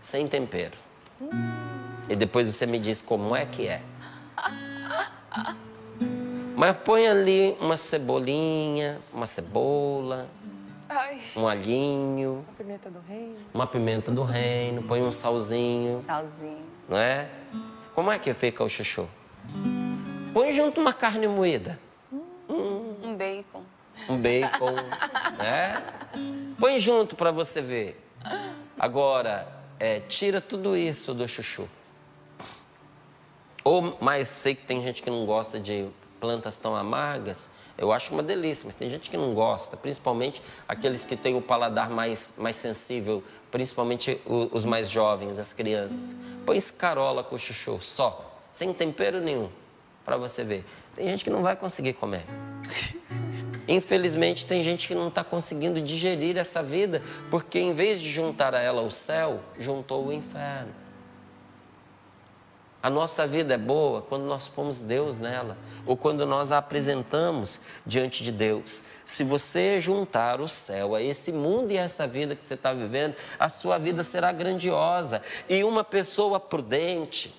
sem 0.00 0.26
tempero. 0.26 0.76
E 2.08 2.16
depois 2.16 2.46
você 2.46 2.66
me 2.66 2.78
diz 2.78 3.00
como 3.00 3.34
é 3.34 3.46
que 3.46 3.66
é. 3.66 3.82
Mas 6.56 6.76
põe 6.78 7.06
ali 7.06 7.56
uma 7.60 7.76
cebolinha, 7.76 9.00
uma 9.12 9.26
cebola, 9.26 10.28
Ai. 10.88 11.20
um 11.36 11.46
alhinho, 11.48 12.44
Uma 12.46 12.54
pimenta 12.56 12.90
do 12.90 13.00
reino. 13.00 13.36
uma 13.54 13.66
pimenta 13.66 14.10
do 14.12 14.22
reino, 14.22 14.82
põe 14.82 15.02
um 15.02 15.10
salzinho, 15.10 15.98
Salzinho. 15.98 16.64
não 16.88 16.98
é? 16.98 17.28
Como 17.94 18.10
é 18.10 18.18
que 18.18 18.32
fica 18.34 18.62
o 18.62 18.68
chuchu? 18.68 19.08
Põe 20.32 20.52
junto 20.52 20.80
uma 20.80 20.92
carne 20.92 21.26
moída, 21.28 21.78
Um 22.48 23.16
bacon. 23.16 23.62
um 24.08 24.16
bacon, 24.20 24.74
né? 25.38 25.82
Põe 26.58 26.78
junto 26.78 27.16
para 27.16 27.30
você 27.30 27.60
ver. 27.62 28.00
Agora, 28.78 29.46
é, 29.78 30.00
tira 30.00 30.40
tudo 30.40 30.76
isso 30.76 31.14
do 31.14 31.26
chuchu. 31.28 31.68
Ou, 33.62 33.96
mas 34.00 34.28
sei 34.28 34.54
que 34.54 34.64
tem 34.66 34.80
gente 34.80 35.02
que 35.02 35.10
não 35.10 35.24
gosta 35.24 35.58
de 35.58 35.88
plantas 36.20 36.58
tão 36.58 36.76
amargas. 36.76 37.54
Eu 37.76 37.92
acho 37.92 38.12
uma 38.12 38.22
delícia, 38.22 38.64
mas 38.66 38.76
tem 38.76 38.88
gente 38.88 39.10
que 39.10 39.16
não 39.16 39.34
gosta, 39.34 39.76
principalmente 39.76 40.40
aqueles 40.68 41.04
que 41.04 41.16
têm 41.16 41.34
o 41.36 41.42
paladar 41.42 41.90
mais, 41.90 42.34
mais 42.38 42.56
sensível, 42.56 43.22
principalmente 43.50 44.20
o- 44.24 44.48
os 44.52 44.64
mais 44.64 44.88
jovens, 44.88 45.38
as 45.38 45.52
crianças. 45.52 46.14
Põe 46.46 46.56
escarola 46.56 47.24
com 47.24 47.36
chuchu, 47.36 47.78
só, 47.80 48.38
sem 48.50 48.72
tempero 48.72 49.20
nenhum, 49.20 49.48
para 50.04 50.16
você 50.16 50.44
ver. 50.44 50.64
Tem 50.94 51.06
gente 51.08 51.24
que 51.24 51.30
não 51.30 51.42
vai 51.42 51.56
conseguir 51.56 51.94
comer. 51.94 52.24
Infelizmente, 53.66 54.44
tem 54.44 54.62
gente 54.62 54.86
que 54.86 54.94
não 54.94 55.08
está 55.08 55.24
conseguindo 55.24 55.80
digerir 55.80 56.36
essa 56.36 56.62
vida, 56.62 57.02
porque 57.30 57.58
em 57.58 57.72
vez 57.72 58.00
de 58.00 58.10
juntar 58.10 58.54
a 58.54 58.60
ela 58.60 58.82
o 58.82 58.90
céu, 58.90 59.40
juntou 59.58 60.06
o 60.06 60.12
inferno. 60.12 60.83
A 62.84 62.90
nossa 62.90 63.26
vida 63.26 63.54
é 63.54 63.56
boa 63.56 64.02
quando 64.02 64.24
nós 64.24 64.46
pomos 64.46 64.78
Deus 64.78 65.18
nela, 65.18 65.56
ou 65.86 65.96
quando 65.96 66.26
nós 66.26 66.52
a 66.52 66.58
apresentamos 66.58 67.62
diante 67.86 68.22
de 68.22 68.30
Deus. 68.30 68.82
Se 69.06 69.24
você 69.24 69.80
juntar 69.80 70.38
o 70.38 70.46
céu 70.46 70.94
a 70.94 71.00
esse 71.00 71.32
mundo 71.32 71.72
e 71.72 71.78
a 71.78 71.84
essa 71.84 72.06
vida 72.06 72.36
que 72.36 72.44
você 72.44 72.52
está 72.52 72.74
vivendo, 72.74 73.14
a 73.38 73.48
sua 73.48 73.78
vida 73.78 74.04
será 74.04 74.30
grandiosa. 74.32 75.22
E 75.48 75.64
uma 75.64 75.82
pessoa 75.82 76.38
prudente, 76.38 77.34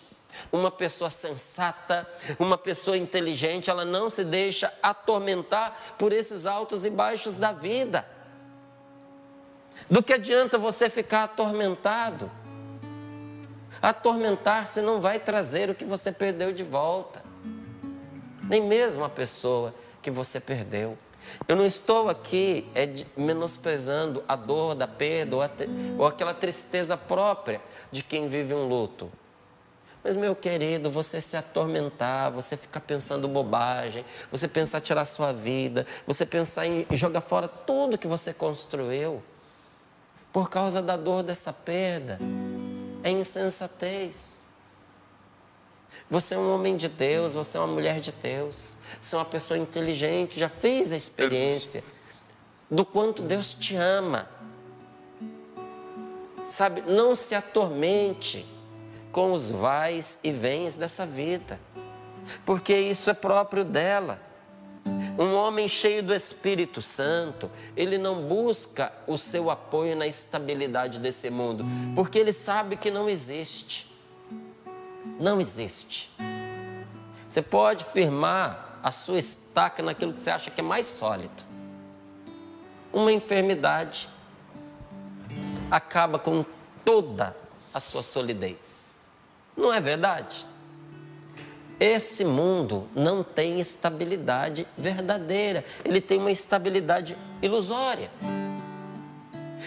uma 0.51 0.71
pessoa 0.71 1.11
sensata, 1.11 2.09
uma 2.39 2.57
pessoa 2.57 2.97
inteligente, 2.97 3.69
ela 3.69 3.85
não 3.85 4.09
se 4.09 4.23
deixa 4.23 4.73
atormentar 4.81 5.95
por 5.95 6.11
esses 6.11 6.47
altos 6.47 6.85
e 6.85 6.89
baixos 6.89 7.35
da 7.35 7.51
vida. 7.51 8.03
Do 9.91 10.01
que 10.01 10.13
adianta 10.13 10.57
você 10.57 10.89
ficar 10.89 11.25
atormentado? 11.25 12.31
Atormentar-se 13.81 14.81
não 14.81 15.01
vai 15.01 15.19
trazer 15.19 15.69
o 15.69 15.75
que 15.75 15.85
você 15.85 16.11
perdeu 16.11 16.51
de 16.51 16.63
volta, 16.63 17.23
nem 18.43 18.61
mesmo 18.61 19.03
a 19.03 19.09
pessoa 19.09 19.73
que 20.01 20.11
você 20.11 20.39
perdeu. 20.39 20.97
Eu 21.47 21.55
não 21.55 21.65
estou 21.65 22.09
aqui 22.09 22.69
é, 22.75 22.87
menosprezando 23.17 24.23
a 24.27 24.35
dor 24.35 24.75
da 24.75 24.87
perda 24.87 25.35
ou, 25.35 25.41
a 25.41 25.49
ou 25.97 26.05
aquela 26.05 26.33
tristeza 26.33 26.95
própria 26.95 27.61
de 27.91 28.03
quem 28.03 28.27
vive 28.27 28.53
um 28.53 28.67
luto. 28.67 29.11
Mas, 30.03 30.15
meu 30.15 30.35
querido, 30.35 30.91
você 30.91 31.19
se 31.19 31.35
atormentar, 31.35 32.31
você 32.31 32.55
ficar 32.55 32.79
pensando 32.79 33.27
bobagem, 33.27 34.05
você 34.31 34.47
pensar 34.47 34.79
tirar 34.79 35.03
sua 35.03 35.33
vida, 35.33 35.83
você 36.05 36.23
pensar 36.27 36.67
em 36.67 36.85
jogar 36.91 37.21
fora 37.21 37.47
tudo 37.47 37.97
que 37.97 38.07
você 38.07 38.31
construiu, 38.31 39.23
por 40.31 40.47
causa 40.47 40.79
da 40.79 40.95
dor 40.95 41.23
dessa 41.23 41.51
perda, 41.51 42.19
é 43.05 43.11
insensatez. 43.11 44.47
Você 46.09 46.33
é 46.33 46.37
um 46.39 46.51
homem 46.51 46.75
de 46.75 46.89
Deus, 46.89 47.35
você 47.35 47.55
é 47.55 47.61
uma 47.61 47.71
mulher 47.71 47.99
de 47.99 48.11
Deus, 48.11 48.79
você 48.99 49.15
é 49.15 49.19
uma 49.19 49.25
pessoa 49.25 49.59
inteligente, 49.59 50.39
já 50.39 50.49
fez 50.49 50.91
a 50.91 50.95
experiência 50.95 51.83
do 52.69 52.83
quanto 52.83 53.21
Deus 53.21 53.53
te 53.53 53.75
ama. 53.75 54.27
Sabe, 56.49 56.81
não 56.81 57.15
se 57.15 57.35
atormente 57.35 58.43
com 59.11 59.33
os 59.33 59.51
vais 59.51 60.19
e 60.23 60.31
vens 60.31 60.73
dessa 60.73 61.05
vida, 61.05 61.59
porque 62.43 62.75
isso 62.75 63.07
é 63.11 63.13
próprio 63.13 63.63
dela. 63.63 64.19
Um 65.17 65.33
homem 65.33 65.67
cheio 65.67 66.03
do 66.03 66.13
Espírito 66.13 66.81
Santo, 66.81 67.49
ele 67.75 67.97
não 67.97 68.27
busca 68.27 68.91
o 69.07 69.17
seu 69.17 69.49
apoio 69.49 69.95
na 69.95 70.05
estabilidade 70.05 70.99
desse 70.99 71.29
mundo, 71.29 71.65
porque 71.95 72.19
ele 72.19 72.33
sabe 72.33 72.75
que 72.75 72.91
não 72.91 73.09
existe. 73.09 73.89
Não 75.19 75.39
existe. 75.39 76.11
Você 77.27 77.41
pode 77.41 77.85
firmar 77.85 78.79
a 78.83 78.91
sua 78.91 79.17
estaca 79.17 79.81
naquilo 79.81 80.13
que 80.13 80.21
você 80.21 80.29
acha 80.29 80.51
que 80.51 80.61
é 80.61 80.63
mais 80.63 80.85
sólido. 80.85 81.43
Uma 82.93 83.11
enfermidade 83.11 84.09
acaba 85.71 86.19
com 86.19 86.45
toda 86.83 87.35
a 87.73 87.79
sua 87.79 88.03
solidez. 88.03 89.05
Não 89.55 89.73
é 89.73 89.81
verdade? 89.81 90.45
Esse 91.79 92.23
mundo 92.23 92.87
não 92.95 93.23
tem 93.23 93.59
estabilidade 93.59 94.65
verdadeira, 94.77 95.65
ele 95.83 95.99
tem 95.99 96.19
uma 96.19 96.31
estabilidade 96.31 97.17
ilusória. 97.41 98.09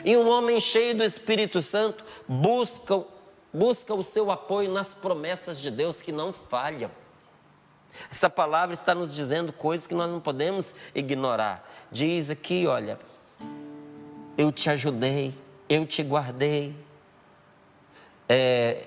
E 0.05 0.17
um 0.17 0.29
homem 0.29 0.61
cheio 0.61 0.97
do 0.97 1.05
Espírito 1.05 1.61
Santo 1.61 2.05
busca, 2.27 3.05
busca 3.53 3.95
o 3.95 4.03
seu 4.03 4.31
apoio 4.31 4.71
nas 4.71 4.95
promessas 4.95 5.61
de 5.61 5.71
Deus 5.71 6.01
que 6.01 6.13
não 6.13 6.33
falham. 6.33 6.91
Essa 8.11 8.31
palavra 8.31 8.75
está 8.75 8.95
nos 8.95 9.13
dizendo 9.13 9.53
coisas 9.53 9.87
que 9.87 9.95
nós 9.95 10.11
não 10.11 10.21
podemos 10.21 10.75
ignorar. 10.95 11.69
Diz 11.91 12.31
aqui, 12.31 12.67
olha, 12.67 12.99
eu 14.37 14.53
te 14.53 14.71
ajudei, 14.71 15.35
eu 15.69 15.85
te 15.85 16.03
guardei. 16.03 16.75
É, 18.29 18.87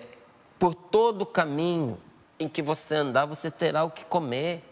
por 0.57 0.73
todo 0.75 1.23
o 1.23 1.25
caminho 1.25 1.97
em 2.41 2.49
que 2.49 2.61
você 2.61 2.95
andar, 2.95 3.25
você 3.25 3.51
terá 3.51 3.83
o 3.83 3.91
que 3.91 4.03
comer. 4.03 4.63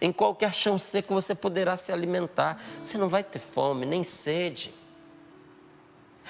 Em 0.00 0.12
qualquer 0.12 0.52
chão 0.52 0.78
seco 0.78 1.14
você 1.14 1.34
poderá 1.34 1.76
se 1.76 1.92
alimentar. 1.92 2.60
Você 2.82 2.98
não 2.98 3.08
vai 3.08 3.22
ter 3.22 3.38
fome, 3.38 3.86
nem 3.86 4.02
sede. 4.02 4.74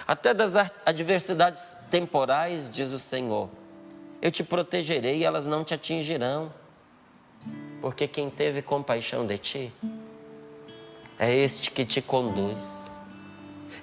Até 0.06 0.34
das 0.34 0.54
adversidades 0.84 1.76
temporais, 1.90 2.68
diz 2.68 2.92
o 2.92 2.98
Senhor, 2.98 3.48
eu 4.20 4.30
te 4.30 4.44
protegerei 4.44 5.18
e 5.18 5.24
elas 5.24 5.46
não 5.46 5.64
te 5.64 5.74
atingirão. 5.74 6.52
Porque 7.80 8.06
quem 8.06 8.28
teve 8.28 8.60
compaixão 8.60 9.26
de 9.26 9.38
ti 9.38 9.72
é 11.18 11.34
este 11.34 11.70
que 11.70 11.84
te 11.84 12.02
conduz. 12.02 13.00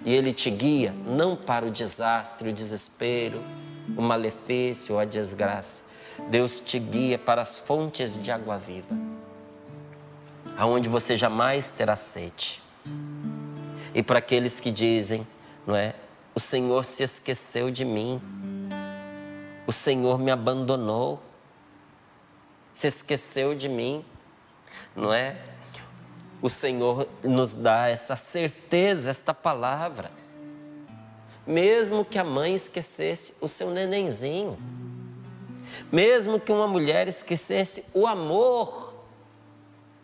E 0.06 0.14
ele 0.14 0.32
te 0.32 0.52
guia 0.52 0.94
não 1.06 1.36
para 1.36 1.66
o 1.66 1.72
desastre, 1.72 2.50
o 2.50 2.54
desespero, 2.54 3.44
o 3.98 4.02
malefício 4.02 4.94
ou 4.94 5.02
a 5.02 5.06
desgraça. 5.06 5.87
Deus 6.30 6.60
te 6.60 6.78
guia 6.78 7.18
para 7.18 7.42
as 7.42 7.58
fontes 7.58 8.22
de 8.22 8.32
água 8.32 8.58
viva, 8.58 8.96
aonde 10.58 10.90
você 10.90 11.16
jamais 11.16 11.70
terá 11.70 11.96
sede. 11.96 12.62
E 13.94 14.04
para 14.04 14.20
aqueles 14.20 14.60
que 14.60 14.72
dizem, 14.72 15.26
não 15.66 15.76
é? 15.76 15.96
O 16.36 16.40
Senhor 16.40 16.86
se 16.86 17.02
esqueceu 17.02 17.72
de 17.72 17.84
mim. 17.84 18.22
O 19.66 19.72
Senhor 19.72 20.20
me 20.20 20.30
abandonou. 20.30 21.22
Se 22.74 22.88
esqueceu 22.88 23.56
de 23.56 23.68
mim, 23.68 24.06
não 24.96 25.12
é? 25.12 25.42
O 26.42 26.50
Senhor 26.50 27.08
nos 27.24 27.56
dá 27.56 27.88
essa 27.88 28.16
certeza, 28.16 29.10
esta 29.10 29.34
palavra. 29.34 30.12
Mesmo 31.46 32.06
que 32.06 32.20
a 32.20 32.24
mãe 32.24 32.54
esquecesse 32.54 33.36
o 33.42 33.48
seu 33.48 33.72
nenenzinho, 33.72 34.60
mesmo 35.92 36.40
que 36.40 36.52
uma 36.52 36.68
mulher 36.68 37.08
esquecesse 37.08 37.86
o 37.94 38.06
amor, 38.06 38.96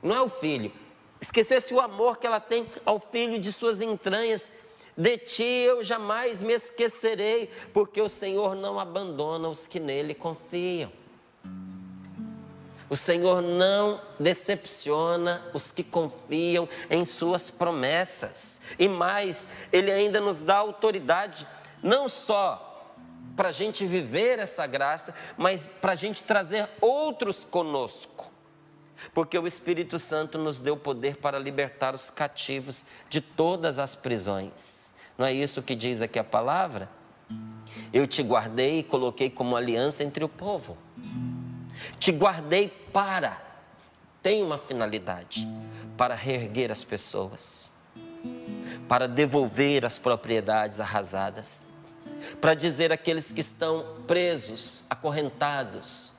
não 0.01 0.15
é 0.15 0.21
o 0.21 0.29
filho, 0.29 0.71
esquecesse 1.19 1.73
o 1.73 1.79
amor 1.79 2.17
que 2.17 2.27
ela 2.27 2.39
tem 2.39 2.67
ao 2.85 2.99
filho 2.99 3.39
de 3.39 3.51
suas 3.51 3.81
entranhas, 3.81 4.51
de 4.95 5.17
ti 5.17 5.43
eu 5.43 5.83
jamais 5.83 6.41
me 6.41 6.53
esquecerei, 6.53 7.49
porque 7.73 8.01
o 8.01 8.09
Senhor 8.09 8.55
não 8.55 8.79
abandona 8.79 9.49
os 9.49 9.65
que 9.65 9.79
nele 9.79 10.13
confiam. 10.13 10.91
O 12.89 12.95
Senhor 12.95 13.41
não 13.41 13.99
decepciona 14.19 15.43
os 15.51 15.71
que 15.71 15.83
confiam 15.83 16.69
em 16.91 17.03
Suas 17.03 17.49
promessas. 17.49 18.61
E 18.77 18.87
mais, 18.87 19.49
Ele 19.71 19.91
ainda 19.91 20.21
nos 20.21 20.43
dá 20.43 20.57
autoridade, 20.57 21.47
não 21.81 22.07
só 22.07 22.72
para 23.35 23.49
a 23.49 23.51
gente 23.51 23.85
viver 23.85 24.39
essa 24.39 24.65
graça, 24.67 25.13
mas 25.37 25.69
para 25.81 25.93
a 25.93 25.95
gente 25.95 26.23
trazer 26.23 26.69
outros 26.79 27.43
conosco. 27.43 28.31
Porque 29.13 29.37
o 29.37 29.47
Espírito 29.47 29.99
Santo 29.99 30.37
nos 30.37 30.61
deu 30.61 30.77
poder 30.77 31.17
para 31.17 31.39
libertar 31.39 31.93
os 31.93 32.09
cativos 32.09 32.85
de 33.09 33.19
todas 33.19 33.79
as 33.79 33.95
prisões. 33.95 34.93
Não 35.17 35.25
é 35.25 35.33
isso 35.33 35.61
que 35.61 35.75
diz 35.75 36.01
aqui 36.01 36.19
a 36.19 36.23
palavra? 36.23 36.89
Eu 37.91 38.07
te 38.07 38.21
guardei 38.23 38.79
e 38.79 38.83
coloquei 38.83 39.29
como 39.29 39.55
aliança 39.55 40.03
entre 40.03 40.23
o 40.23 40.29
povo. 40.29 40.77
Te 41.99 42.11
guardei 42.11 42.69
para, 42.69 43.41
tem 44.21 44.41
uma 44.41 44.57
finalidade, 44.57 45.47
para 45.97 46.15
reerguer 46.15 46.71
as 46.71 46.83
pessoas, 46.83 47.73
para 48.87 49.07
devolver 49.07 49.85
as 49.85 49.97
propriedades 49.97 50.79
arrasadas, 50.79 51.72
para 52.39 52.53
dizer 52.53 52.91
àqueles 52.91 53.31
que 53.31 53.41
estão 53.41 53.85
presos, 54.07 54.85
acorrentados, 54.89 56.13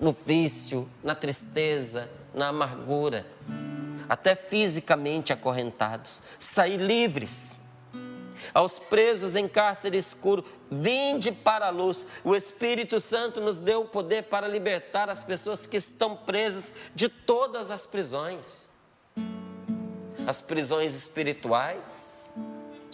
no 0.00 0.12
vício, 0.12 0.88
na 1.02 1.14
tristeza, 1.14 2.08
na 2.32 2.48
amargura, 2.48 3.26
até 4.08 4.34
fisicamente 4.34 5.32
acorrentados, 5.32 6.22
sair 6.38 6.78
livres. 6.78 7.60
Aos 8.54 8.78
presos 8.78 9.36
em 9.36 9.46
cárcere 9.46 9.98
escuro, 9.98 10.44
vinde 10.70 11.30
para 11.30 11.66
a 11.66 11.70
luz. 11.70 12.06
O 12.24 12.34
Espírito 12.34 12.98
Santo 12.98 13.40
nos 13.40 13.60
deu 13.60 13.82
o 13.82 13.88
poder 13.88 14.24
para 14.24 14.48
libertar 14.48 15.10
as 15.10 15.22
pessoas 15.22 15.66
que 15.66 15.76
estão 15.76 16.16
presas 16.16 16.72
de 16.94 17.08
todas 17.08 17.70
as 17.70 17.84
prisões. 17.84 18.72
As 20.26 20.40
prisões 20.40 20.94
espirituais, 20.94 22.32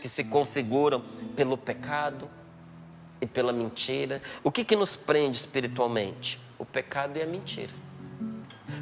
que 0.05 0.09
se 0.11 0.25
configuram 0.25 1.03
pelo 1.35 1.57
pecado 1.57 2.29
e 3.23 3.27
pela 3.27 3.55
mentira. 3.55 4.21
O 4.43 4.53
que, 4.53 4.62
que 4.62 4.77
nos 4.77 4.95
prende 4.95 5.38
espiritualmente? 5.38 6.38
O 6.59 6.67
pecado 6.67 7.17
e 7.17 7.23
a 7.23 7.27
mentira. 7.27 7.73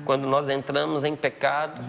Quando 0.04 0.26
nós 0.26 0.48
entramos 0.48 1.04
em 1.04 1.14
pecado, 1.14 1.80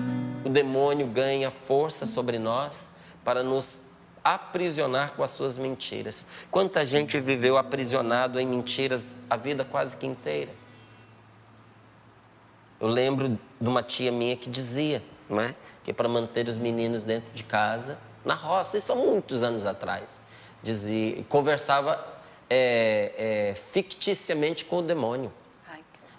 o 0.46 0.50
demônio 0.50 1.08
ganha 1.08 1.50
força 1.50 2.06
sobre 2.06 2.38
nós 2.38 2.98
para 3.24 3.42
nos 3.42 3.94
aprisionar 4.24 5.14
com 5.14 5.24
as 5.24 5.32
suas 5.32 5.58
mentiras. 5.58 6.28
Quanta 6.52 6.86
gente 6.86 7.20
viveu 7.20 7.58
aprisionado 7.58 8.40
em 8.40 8.46
mentiras 8.46 9.18
a 9.28 9.36
vida 9.36 9.66
quase 9.66 9.98
que 9.98 10.06
inteira. 10.06 10.54
Eu 12.80 12.88
lembro 12.88 13.30
de 13.30 13.68
uma 13.68 13.82
tia 13.82 14.12
minha 14.12 14.38
que 14.38 14.48
dizia, 14.48 15.02
não 15.28 15.42
é? 15.42 15.56
que 15.84 15.92
para 15.92 16.08
manter 16.08 16.48
os 16.48 16.60
meninos 16.60 17.04
dentro 17.04 17.34
de 17.34 17.44
casa, 17.44 17.98
na 18.26 18.34
roça, 18.34 18.78
isso 18.78 18.92
há 18.92 18.96
muitos 18.96 19.44
anos 19.44 19.66
atrás, 19.66 20.24
dizia, 20.62 21.24
conversava 21.30 22.04
é, 22.50 23.12
é, 23.52 23.56
ficticiamente 23.56 24.66
com 24.66 24.78
o 24.78 24.82
demônio. 24.82 25.32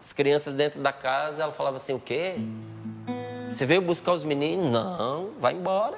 As 0.00 0.12
crianças 0.12 0.52
dentro 0.52 0.82
da 0.82 0.92
casa, 0.92 1.42
ela 1.42 1.52
falava 1.52 1.76
assim: 1.76 1.94
o 1.94 1.98
quê? 1.98 2.36
Você 3.48 3.64
veio 3.64 3.80
buscar 3.80 4.12
os 4.12 4.22
meninos? 4.22 4.70
Não, 4.70 5.30
vai 5.38 5.54
embora. 5.54 5.96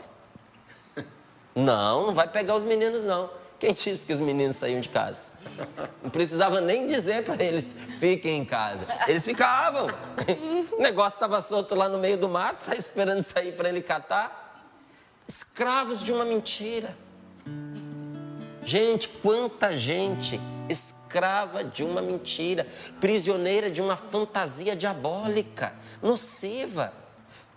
Não, 1.53 2.09
não 2.09 2.15
vai 2.15 2.29
pegar 2.29 2.55
os 2.55 2.63
meninos, 2.63 3.03
não. 3.03 3.31
Quem 3.59 3.73
disse 3.73 4.05
que 4.05 4.13
os 4.13 4.21
meninos 4.21 4.57
saíam 4.57 4.79
de 4.79 4.91
casa? 4.91 5.39
Não 6.03 6.11
precisava 6.11 6.61
nem 6.61 6.85
dizer 6.85 7.25
para 7.25 7.43
eles 7.43 7.75
fiquem 7.99 8.41
em 8.41 8.45
casa. 8.45 8.87
Eles 9.09 9.25
ficavam. 9.25 9.89
O 10.77 10.83
negócio 10.83 11.17
estava 11.17 11.41
solto 11.41 11.75
lá 11.75 11.89
no 11.89 11.97
meio 11.97 12.19
do 12.19 12.29
mato, 12.29 12.63
só 12.63 12.75
esperando 12.75 13.23
sair 13.23 13.53
para 13.53 13.71
ele 13.71 13.81
catar. 13.81 14.46
Escravos 15.57 16.05
de 16.05 16.13
uma 16.13 16.27
mentira. 16.27 16.95
Gente, 18.63 19.09
quanta 19.09 19.75
gente 19.75 20.39
escrava 20.69 21.65
de 21.65 21.83
uma 21.83 22.03
mentira, 22.03 22.67
prisioneira 23.01 23.71
de 23.71 23.81
uma 23.81 23.97
fantasia 23.97 24.77
diabólica, 24.77 25.73
nociva 26.03 26.93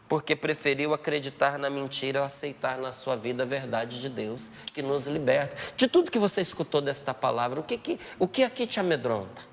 porque 0.07 0.33
preferiu 0.33 0.93
acreditar 0.93 1.59
na 1.59 1.69
mentira 1.69 2.21
ou 2.21 2.25
aceitar 2.25 2.77
na 2.77 2.93
sua 2.93 3.17
vida 3.17 3.43
a 3.43 3.45
verdade 3.45 3.99
de 3.99 4.07
Deus 4.07 4.49
que 4.73 4.81
nos 4.81 5.05
liberta. 5.05 5.57
De 5.75 5.85
tudo 5.89 6.09
que 6.09 6.17
você 6.17 6.39
escutou 6.39 6.79
desta 6.79 7.13
palavra, 7.13 7.59
o 7.59 7.63
que, 7.63 7.77
que, 7.77 7.99
o 8.17 8.29
que 8.29 8.43
aqui 8.43 8.65
te 8.65 8.79
amedronta? 8.79 9.48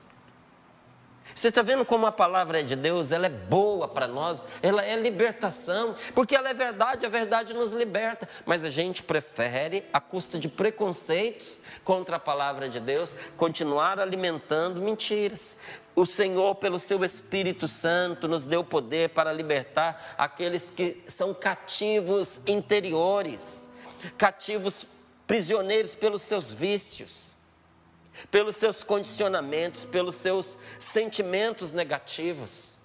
Você 1.37 1.49
está 1.49 1.61
vendo 1.61 1.85
como 1.85 2.07
a 2.07 2.13
palavra 2.13 2.65
de 2.65 2.75
Deus, 2.75 3.13
ela 3.13 3.27
é 3.27 3.29
boa 3.29 3.87
para 3.87 4.09
nós, 4.09 4.43
ela 4.63 4.83
é 4.83 4.97
libertação, 4.97 5.95
porque 6.15 6.35
ela 6.35 6.49
é 6.49 6.55
verdade, 6.55 7.05
a 7.05 7.11
verdade 7.11 7.53
nos 7.53 7.73
liberta, 7.73 8.27
mas 8.47 8.65
a 8.65 8.71
gente 8.71 9.03
prefere, 9.03 9.85
à 9.93 10.01
custa 10.01 10.39
de 10.39 10.49
preconceitos 10.49 11.61
contra 11.85 12.17
a 12.17 12.19
palavra 12.19 12.71
de 12.71 12.81
Deus, 12.81 13.15
continuar 13.37 14.01
alimentando 14.01 14.81
mentiras. 14.81 15.59
O 15.95 16.07
Senhor, 16.07 16.55
pelo 16.55 16.79
seu 16.79 17.05
Espírito 17.05 17.69
Santo, 17.69 18.27
nos 18.27 18.47
deu 18.47 18.65
poder 18.65 19.11
para 19.11 19.31
libertar 19.31 20.15
aqueles 20.17 20.71
que 20.71 21.03
são 21.07 21.35
cativos 21.35 22.41
interiores, 22.47 23.71
cativos 24.17 24.87
prisioneiros 25.27 25.95
pelos 25.95 26.23
seus 26.23 26.51
vícios 26.51 27.45
pelos 28.31 28.57
seus 28.57 28.83
condicionamentos, 28.83 29.85
pelos 29.85 30.15
seus 30.15 30.59
sentimentos 30.79 31.73
negativos. 31.73 32.81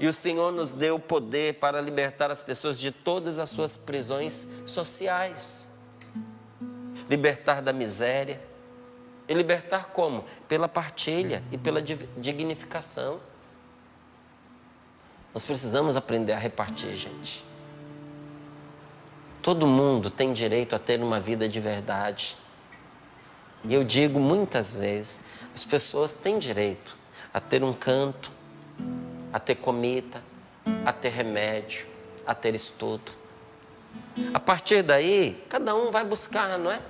E 0.00 0.06
o 0.06 0.12
Senhor 0.12 0.52
nos 0.52 0.72
deu 0.72 0.96
o 0.96 1.00
poder 1.00 1.54
para 1.54 1.80
libertar 1.80 2.30
as 2.30 2.42
pessoas 2.42 2.78
de 2.78 2.90
todas 2.90 3.38
as 3.38 3.48
suas 3.48 3.76
prisões 3.76 4.46
sociais. 4.66 5.78
Libertar 7.08 7.62
da 7.62 7.72
miséria. 7.72 8.40
E 9.28 9.34
libertar 9.34 9.86
como? 9.86 10.24
Pela 10.48 10.68
partilha 10.68 11.42
e 11.50 11.58
pela 11.58 11.80
dignificação. 11.80 13.20
Nós 15.32 15.44
precisamos 15.44 15.96
aprender 15.96 16.32
a 16.32 16.38
repartir, 16.38 16.94
gente. 16.94 17.44
Todo 19.42 19.66
mundo 19.66 20.10
tem 20.10 20.32
direito 20.32 20.74
a 20.74 20.78
ter 20.78 21.00
uma 21.00 21.20
vida 21.20 21.48
de 21.48 21.60
verdade. 21.60 22.36
E 23.68 23.74
eu 23.74 23.82
digo 23.82 24.18
muitas 24.18 24.74
vezes: 24.74 25.20
as 25.54 25.64
pessoas 25.64 26.16
têm 26.16 26.38
direito 26.38 26.96
a 27.32 27.40
ter 27.40 27.62
um 27.64 27.72
canto, 27.72 28.30
a 29.32 29.38
ter 29.38 29.56
comida, 29.56 30.22
a 30.84 30.92
ter 30.92 31.10
remédio, 31.10 31.86
a 32.26 32.34
ter 32.34 32.54
estudo. 32.54 33.12
A 34.32 34.40
partir 34.40 34.82
daí, 34.82 35.42
cada 35.48 35.74
um 35.74 35.90
vai 35.90 36.04
buscar, 36.04 36.58
não 36.58 36.70
é? 36.70 36.80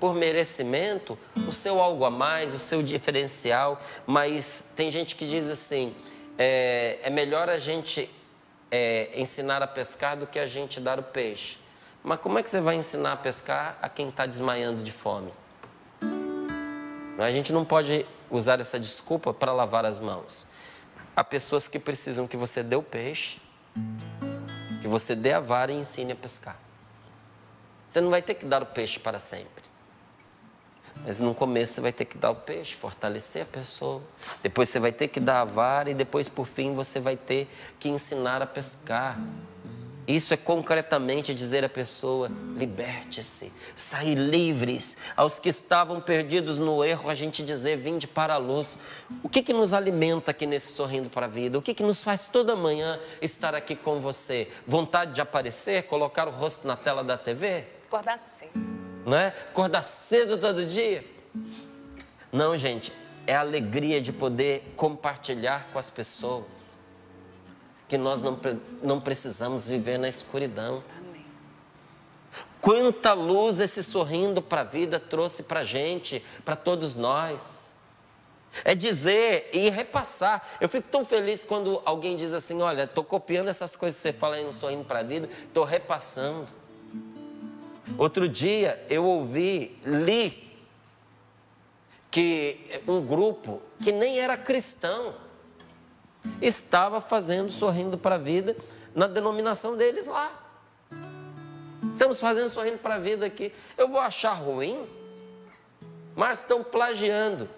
Por 0.00 0.14
merecimento, 0.14 1.16
o 1.46 1.52
seu 1.52 1.80
algo 1.80 2.04
a 2.04 2.10
mais, 2.10 2.52
o 2.54 2.58
seu 2.58 2.82
diferencial. 2.82 3.80
Mas 4.06 4.72
tem 4.74 4.90
gente 4.90 5.14
que 5.14 5.26
diz 5.26 5.48
assim: 5.48 5.94
é, 6.38 6.98
é 7.02 7.10
melhor 7.10 7.48
a 7.50 7.58
gente 7.58 8.08
é, 8.70 9.10
ensinar 9.14 9.62
a 9.62 9.66
pescar 9.66 10.16
do 10.16 10.26
que 10.26 10.38
a 10.38 10.46
gente 10.46 10.80
dar 10.80 10.98
o 10.98 11.02
peixe. 11.02 11.58
Mas 12.02 12.18
como 12.18 12.38
é 12.38 12.42
que 12.42 12.50
você 12.50 12.60
vai 12.60 12.74
ensinar 12.74 13.12
a 13.12 13.16
pescar 13.16 13.78
a 13.80 13.88
quem 13.88 14.08
está 14.08 14.26
desmaiando 14.26 14.82
de 14.82 14.90
fome? 14.90 15.30
A 17.22 17.30
gente 17.30 17.52
não 17.52 17.64
pode 17.64 18.06
usar 18.30 18.60
essa 18.60 18.78
desculpa 18.78 19.32
para 19.32 19.52
lavar 19.52 19.84
as 19.84 20.00
mãos. 20.00 20.46
Há 21.14 21.22
pessoas 21.22 21.68
que 21.68 21.78
precisam 21.78 22.26
que 22.26 22.36
você 22.36 22.62
dê 22.62 22.76
o 22.76 22.82
peixe, 22.82 23.40
que 24.80 24.88
você 24.88 25.14
dê 25.14 25.32
a 25.32 25.40
vara 25.40 25.70
e 25.70 25.76
ensine 25.76 26.12
a 26.12 26.16
pescar. 26.16 26.58
Você 27.88 28.00
não 28.00 28.10
vai 28.10 28.22
ter 28.22 28.34
que 28.34 28.46
dar 28.46 28.62
o 28.62 28.66
peixe 28.66 28.98
para 28.98 29.18
sempre. 29.18 29.62
Mas 31.04 31.18
no 31.18 31.34
começo 31.34 31.74
você 31.74 31.80
vai 31.80 31.92
ter 31.92 32.04
que 32.04 32.16
dar 32.16 32.30
o 32.30 32.34
peixe, 32.34 32.74
fortalecer 32.74 33.42
a 33.42 33.46
pessoa. 33.46 34.02
Depois 34.42 34.68
você 34.68 34.78
vai 34.78 34.92
ter 34.92 35.08
que 35.08 35.20
dar 35.20 35.40
a 35.40 35.44
vara 35.44 35.90
e 35.90 35.94
depois, 35.94 36.28
por 36.28 36.46
fim, 36.46 36.74
você 36.74 37.00
vai 37.00 37.16
ter 37.16 37.48
que 37.78 37.88
ensinar 37.88 38.40
a 38.40 38.46
pescar. 38.46 39.18
Isso 40.06 40.34
é 40.34 40.36
concretamente 40.36 41.32
dizer 41.32 41.64
à 41.64 41.68
pessoa: 41.68 42.30
liberte-se, 42.56 43.52
sair 43.76 44.16
livres. 44.16 44.96
Aos 45.16 45.38
que 45.38 45.48
estavam 45.48 46.00
perdidos 46.00 46.58
no 46.58 46.84
erro, 46.84 47.08
a 47.08 47.14
gente 47.14 47.42
dizer: 47.42 47.76
vinde 47.76 48.08
para 48.08 48.34
a 48.34 48.38
luz. 48.38 48.78
O 49.22 49.28
que, 49.28 49.42
que 49.42 49.52
nos 49.52 49.72
alimenta 49.72 50.32
aqui 50.32 50.46
nesse 50.46 50.72
sorrindo 50.72 51.08
para 51.08 51.26
a 51.26 51.28
vida? 51.28 51.56
O 51.56 51.62
que, 51.62 51.72
que 51.72 51.82
nos 51.82 52.02
faz 52.02 52.26
toda 52.26 52.56
manhã 52.56 52.98
estar 53.20 53.54
aqui 53.54 53.76
com 53.76 54.00
você? 54.00 54.48
Vontade 54.66 55.12
de 55.12 55.20
aparecer, 55.20 55.84
colocar 55.84 56.26
o 56.26 56.32
rosto 56.32 56.66
na 56.66 56.76
tela 56.76 57.04
da 57.04 57.16
TV? 57.16 57.64
Acordar 57.86 58.18
cedo. 58.18 58.50
Não 59.06 59.16
é? 59.16 59.28
Acordar 59.28 59.82
cedo 59.82 60.36
todo 60.36 60.66
dia? 60.66 61.04
Não, 62.32 62.56
gente, 62.56 62.92
é 63.24 63.36
a 63.36 63.40
alegria 63.40 64.00
de 64.00 64.12
poder 64.12 64.72
compartilhar 64.74 65.68
com 65.72 65.78
as 65.78 65.88
pessoas 65.88 66.81
que 67.92 67.98
nós 67.98 68.22
não, 68.22 68.40
não 68.82 68.98
precisamos 68.98 69.66
viver 69.66 69.98
na 69.98 70.08
escuridão. 70.08 70.82
Amém. 70.98 71.26
Quanta 72.58 73.12
luz 73.12 73.60
esse 73.60 73.82
sorrindo 73.82 74.40
para 74.40 74.62
a 74.62 74.64
vida 74.64 74.98
trouxe 74.98 75.42
para 75.42 75.60
a 75.60 75.62
gente, 75.62 76.24
para 76.42 76.56
todos 76.56 76.94
nós. 76.94 77.82
É 78.64 78.74
dizer 78.74 79.50
e 79.52 79.68
repassar. 79.68 80.42
Eu 80.58 80.70
fico 80.70 80.88
tão 80.90 81.04
feliz 81.04 81.44
quando 81.44 81.82
alguém 81.84 82.16
diz 82.16 82.32
assim: 82.32 82.62
Olha, 82.62 82.84
estou 82.84 83.04
copiando 83.04 83.48
essas 83.48 83.76
coisas 83.76 84.00
que 84.00 84.08
você 84.08 84.12
fala 84.14 84.36
aí 84.36 84.44
no 84.44 84.54
Sorrindo 84.54 84.84
para 84.84 85.00
a 85.00 85.02
Vida, 85.02 85.28
estou 85.44 85.64
repassando. 85.64 86.46
Outro 87.98 88.26
dia 88.26 88.82
eu 88.88 89.04
ouvi, 89.04 89.78
li, 89.84 90.50
que 92.10 92.82
um 92.88 93.04
grupo 93.04 93.60
que 93.82 93.92
nem 93.92 94.18
era 94.18 94.34
cristão, 94.34 95.14
estava 96.40 97.00
fazendo 97.00 97.50
sorrindo 97.50 97.96
para 97.98 98.16
a 98.16 98.18
vida 98.18 98.56
na 98.94 99.06
denominação 99.06 99.76
deles 99.76 100.06
lá. 100.06 100.30
Estamos 101.90 102.20
fazendo 102.20 102.48
sorrindo 102.48 102.78
para 102.78 102.94
a 102.94 102.98
vida 102.98 103.26
aqui. 103.26 103.52
Eu 103.76 103.88
vou 103.88 104.00
achar 104.00 104.32
ruim? 104.32 104.86
mas 106.14 106.38
estão 106.38 106.62
plagiando. 106.62 107.48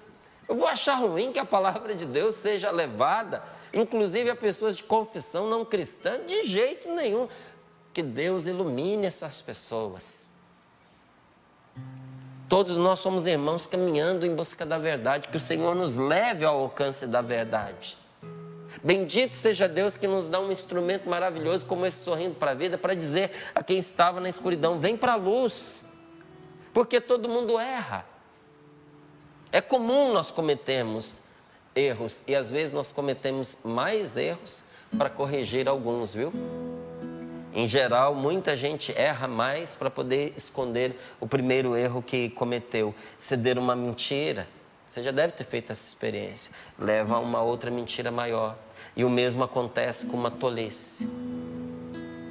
Eu 0.48 0.56
vou 0.56 0.68
achar 0.68 0.94
ruim 0.94 1.32
que 1.32 1.38
a 1.38 1.44
palavra 1.44 1.94
de 1.94 2.04
Deus 2.04 2.34
seja 2.34 2.70
levada, 2.70 3.42
inclusive 3.72 4.30
a 4.30 4.36
pessoas 4.36 4.76
de 4.76 4.82
confissão 4.82 5.48
não 5.48 5.64
cristã, 5.64 6.20
de 6.24 6.44
jeito 6.44 6.92
nenhum. 6.92 7.28
Que 7.92 8.02
Deus 8.02 8.46
ilumine 8.46 9.06
essas 9.06 9.40
pessoas. 9.40 10.30
Todos 12.48 12.76
nós 12.76 13.00
somos 13.00 13.26
irmãos 13.26 13.66
caminhando 13.66 14.26
em 14.26 14.34
busca 14.34 14.66
da 14.66 14.76
verdade, 14.76 15.28
que 15.28 15.36
o 15.36 15.40
Senhor 15.40 15.74
nos 15.74 15.96
leve 15.96 16.44
ao 16.44 16.60
alcance 16.60 17.06
da 17.06 17.22
verdade. 17.22 17.96
Bendito 18.82 19.34
seja 19.34 19.68
Deus 19.68 19.96
que 19.96 20.06
nos 20.06 20.28
dá 20.28 20.40
um 20.40 20.50
instrumento 20.50 21.08
maravilhoso 21.08 21.66
como 21.66 21.86
esse 21.86 22.04
sorrindo 22.04 22.34
para 22.34 22.52
a 22.52 22.54
vida, 22.54 22.76
para 22.76 22.94
dizer 22.94 23.30
a 23.54 23.62
quem 23.62 23.78
estava 23.78 24.20
na 24.20 24.28
escuridão: 24.28 24.78
vem 24.78 24.96
para 24.96 25.12
a 25.12 25.16
luz, 25.16 25.86
porque 26.72 27.00
todo 27.00 27.28
mundo 27.28 27.58
erra. 27.58 28.06
É 29.52 29.60
comum 29.60 30.12
nós 30.12 30.32
cometermos 30.32 31.22
erros 31.74 32.24
e 32.26 32.34
às 32.34 32.50
vezes 32.50 32.72
nós 32.72 32.92
cometemos 32.92 33.58
mais 33.64 34.16
erros 34.16 34.64
para 34.98 35.08
corrigir 35.08 35.68
alguns, 35.68 36.12
viu? 36.12 36.32
Em 37.52 37.68
geral, 37.68 38.16
muita 38.16 38.56
gente 38.56 38.92
erra 38.96 39.28
mais 39.28 39.76
para 39.76 39.88
poder 39.88 40.32
esconder 40.36 40.96
o 41.20 41.26
primeiro 41.26 41.76
erro 41.76 42.02
que 42.02 42.30
cometeu, 42.30 42.92
ceder 43.16 43.58
uma 43.58 43.76
mentira. 43.76 44.48
Você 44.88 45.02
já 45.02 45.10
deve 45.10 45.32
ter 45.32 45.44
feito 45.44 45.72
essa 45.72 45.86
experiência. 45.86 46.52
Leva 46.78 47.16
a 47.16 47.18
uma 47.18 47.42
outra 47.42 47.70
mentira 47.70 48.10
maior. 48.10 48.56
E 48.96 49.04
o 49.04 49.10
mesmo 49.10 49.42
acontece 49.42 50.06
com 50.06 50.16
uma 50.16 50.30
tolice. 50.30 51.08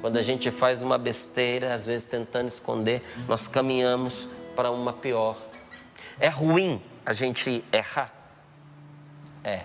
Quando 0.00 0.16
a 0.16 0.22
gente 0.22 0.50
faz 0.50 0.82
uma 0.82 0.98
besteira, 0.98 1.72
às 1.72 1.86
vezes 1.86 2.06
tentando 2.06 2.48
esconder, 2.48 3.02
nós 3.26 3.48
caminhamos 3.48 4.28
para 4.54 4.70
uma 4.70 4.92
pior. 4.92 5.36
É 6.18 6.28
ruim 6.28 6.82
a 7.04 7.12
gente 7.12 7.64
errar? 7.72 8.12
É. 9.42 9.64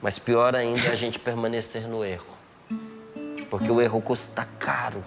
Mas 0.00 0.18
pior 0.18 0.54
ainda 0.54 0.86
é 0.86 0.92
a 0.92 0.94
gente 0.94 1.18
permanecer 1.18 1.88
no 1.88 2.04
erro. 2.04 2.38
Porque 3.50 3.70
o 3.70 3.80
erro 3.80 4.00
custa 4.00 4.44
caro. 4.58 5.04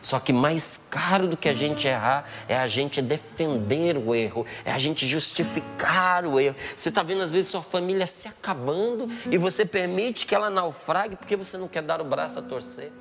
Só 0.00 0.18
que 0.18 0.32
mais 0.32 0.86
caro 0.90 1.26
do 1.26 1.36
que 1.36 1.48
a 1.48 1.52
gente 1.52 1.86
errar 1.86 2.24
é 2.48 2.56
a 2.56 2.66
gente 2.66 3.02
defender 3.02 3.96
o 3.96 4.14
erro, 4.14 4.46
é 4.64 4.72
a 4.72 4.78
gente 4.78 5.06
justificar 5.08 6.24
o 6.26 6.38
erro. 6.38 6.56
Você 6.76 6.88
está 6.88 7.02
vendo, 7.02 7.22
às 7.22 7.32
vezes, 7.32 7.50
sua 7.50 7.62
família 7.62 8.06
se 8.06 8.28
acabando 8.28 9.08
e 9.30 9.38
você 9.38 9.64
permite 9.64 10.26
que 10.26 10.34
ela 10.34 10.50
naufrague 10.50 11.16
porque 11.16 11.36
você 11.36 11.56
não 11.56 11.68
quer 11.68 11.82
dar 11.82 12.00
o 12.00 12.04
braço 12.04 12.38
a 12.38 12.42
torcer, 12.42 12.92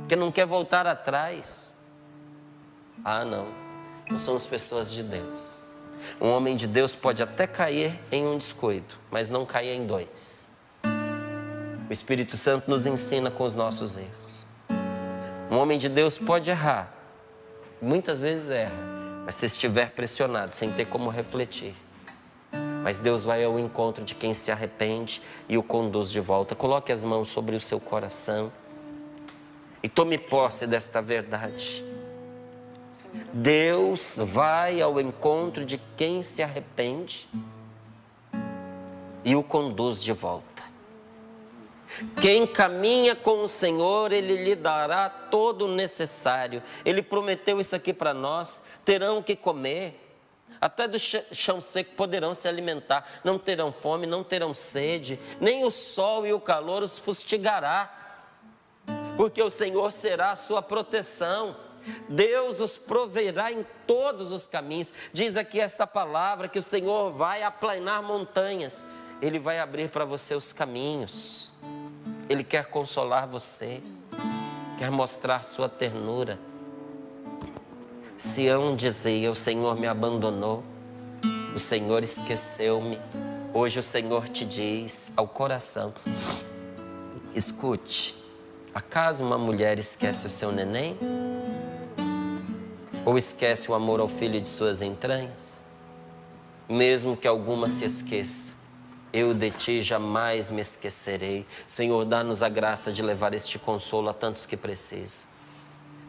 porque 0.00 0.16
não 0.16 0.30
quer 0.30 0.46
voltar 0.46 0.86
atrás. 0.86 1.76
Ah, 3.04 3.24
não. 3.24 3.48
Nós 4.10 4.22
somos 4.22 4.46
pessoas 4.46 4.92
de 4.92 5.02
Deus. 5.02 5.66
Um 6.20 6.28
homem 6.28 6.54
de 6.54 6.66
Deus 6.66 6.94
pode 6.94 7.22
até 7.22 7.46
cair 7.46 7.98
em 8.10 8.26
um 8.26 8.38
descuido, 8.38 8.94
mas 9.10 9.30
não 9.30 9.44
cair 9.44 9.74
em 9.74 9.86
dois. 9.86 10.52
O 11.88 11.92
Espírito 11.92 12.36
Santo 12.36 12.70
nos 12.70 12.86
ensina 12.86 13.30
com 13.30 13.44
os 13.44 13.54
nossos 13.54 13.96
erros. 13.96 14.45
Um 15.50 15.58
homem 15.58 15.78
de 15.78 15.88
Deus 15.88 16.18
pode 16.18 16.50
errar, 16.50 16.92
muitas 17.80 18.18
vezes 18.18 18.50
erra, 18.50 18.72
mas 19.24 19.36
se 19.36 19.46
estiver 19.46 19.90
pressionado, 19.90 20.54
sem 20.54 20.72
ter 20.72 20.86
como 20.86 21.08
refletir. 21.08 21.74
Mas 22.82 22.98
Deus 22.98 23.24
vai 23.24 23.44
ao 23.44 23.58
encontro 23.58 24.04
de 24.04 24.14
quem 24.14 24.34
se 24.34 24.50
arrepende 24.50 25.22
e 25.48 25.56
o 25.56 25.62
conduz 25.62 26.10
de 26.10 26.20
volta. 26.20 26.54
Coloque 26.54 26.92
as 26.92 27.02
mãos 27.02 27.28
sobre 27.28 27.54
o 27.56 27.60
seu 27.60 27.80
coração 27.80 28.52
e 29.82 29.88
tome 29.88 30.18
posse 30.18 30.66
desta 30.66 31.00
verdade. 31.00 31.84
Deus 33.32 34.18
vai 34.18 34.80
ao 34.80 35.00
encontro 35.00 35.64
de 35.64 35.78
quem 35.96 36.22
se 36.22 36.42
arrepende 36.42 37.28
e 39.24 39.36
o 39.36 39.42
conduz 39.42 40.02
de 40.02 40.12
volta. 40.12 40.55
Quem 42.20 42.46
caminha 42.46 43.14
com 43.14 43.42
o 43.42 43.48
Senhor, 43.48 44.12
Ele 44.12 44.42
lhe 44.44 44.54
dará 44.54 45.08
todo 45.08 45.66
o 45.66 45.68
necessário. 45.68 46.62
Ele 46.84 47.02
prometeu 47.02 47.60
isso 47.60 47.74
aqui 47.74 47.92
para 47.92 48.12
nós: 48.12 48.62
terão 48.84 49.22
que 49.22 49.34
comer, 49.34 50.06
até 50.60 50.88
do 50.88 50.98
chão 50.98 51.60
seco 51.60 51.94
poderão 51.94 52.32
se 52.34 52.48
alimentar, 52.48 53.20
não 53.24 53.38
terão 53.38 53.70
fome, 53.70 54.06
não 54.06 54.24
terão 54.24 54.54
sede, 54.54 55.18
nem 55.40 55.64
o 55.64 55.70
sol 55.70 56.26
e 56.26 56.32
o 56.32 56.40
calor 56.40 56.82
os 56.82 56.98
fustigará, 56.98 57.92
porque 59.16 59.42
o 59.42 59.50
Senhor 59.50 59.90
será 59.92 60.30
a 60.30 60.36
sua 60.36 60.62
proteção. 60.62 61.56
Deus 62.08 62.60
os 62.60 62.76
proverá 62.76 63.52
em 63.52 63.64
todos 63.86 64.32
os 64.32 64.44
caminhos. 64.44 64.92
Diz 65.12 65.36
aqui 65.36 65.60
esta 65.60 65.86
palavra 65.86 66.48
que 66.48 66.58
o 66.58 66.62
Senhor 66.62 67.12
vai 67.12 67.44
aplanar 67.44 68.02
montanhas. 68.02 68.84
Ele 69.22 69.38
vai 69.38 69.60
abrir 69.60 69.88
para 69.88 70.04
você 70.04 70.34
os 70.34 70.52
caminhos. 70.52 71.52
Ele 72.28 72.42
quer 72.42 72.66
consolar 72.66 73.26
você. 73.26 73.80
Quer 74.78 74.90
mostrar 74.90 75.44
sua 75.44 75.68
ternura. 75.68 76.38
Sião 78.18 78.74
dizia: 78.74 79.30
O 79.30 79.34
Senhor 79.34 79.78
me 79.78 79.86
abandonou. 79.86 80.64
O 81.54 81.58
Senhor 81.58 82.02
esqueceu-me. 82.02 82.98
Hoje 83.54 83.78
o 83.78 83.82
Senhor 83.82 84.28
te 84.28 84.44
diz 84.44 85.12
ao 85.16 85.28
coração: 85.28 85.94
Escute, 87.34 88.14
acaso 88.74 89.24
uma 89.24 89.38
mulher 89.38 89.78
esquece 89.78 90.26
o 90.26 90.30
seu 90.30 90.50
neném? 90.50 90.98
Ou 93.04 93.16
esquece 93.16 93.70
o 93.70 93.74
amor 93.74 94.00
ao 94.00 94.08
filho 94.08 94.40
de 94.40 94.48
suas 94.48 94.82
entranhas? 94.82 95.64
Mesmo 96.68 97.16
que 97.16 97.28
alguma 97.28 97.68
se 97.68 97.84
esqueça, 97.84 98.52
eu 99.16 99.32
de 99.32 99.50
ti 99.50 99.80
jamais 99.80 100.50
me 100.50 100.60
esquecerei. 100.60 101.46
Senhor, 101.66 102.04
dá-nos 102.04 102.42
a 102.42 102.50
graça 102.50 102.92
de 102.92 103.00
levar 103.00 103.32
este 103.32 103.58
consolo 103.58 104.10
a 104.10 104.12
tantos 104.12 104.44
que 104.44 104.58
precisam. 104.58 105.35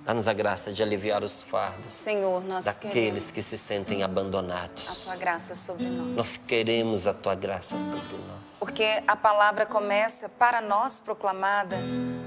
Dá-nos 0.07 0.25
a 0.29 0.31
graça 0.31 0.71
de 0.71 0.81
aliviar 0.81 1.21
os 1.21 1.41
fardos. 1.41 1.93
Senhor, 1.93 2.41
nós 2.41 2.63
daqueles 2.63 3.29
que 3.29 3.43
se 3.43 3.57
sentem 3.57 4.03
abandonados. 4.03 5.05
A 5.05 5.11
tua 5.11 5.19
graça 5.19 5.53
sobre 5.53 5.83
nós. 5.83 6.15
Nós 6.15 6.37
queremos 6.37 7.05
a 7.05 7.13
tua 7.13 7.35
graça 7.35 7.77
sobre 7.77 8.15
nós. 8.25 8.55
Porque 8.57 9.03
a 9.05 9.17
palavra 9.17 9.65
começa 9.65 10.29
para 10.29 10.61
nós 10.61 11.01
proclamada. 11.01 11.77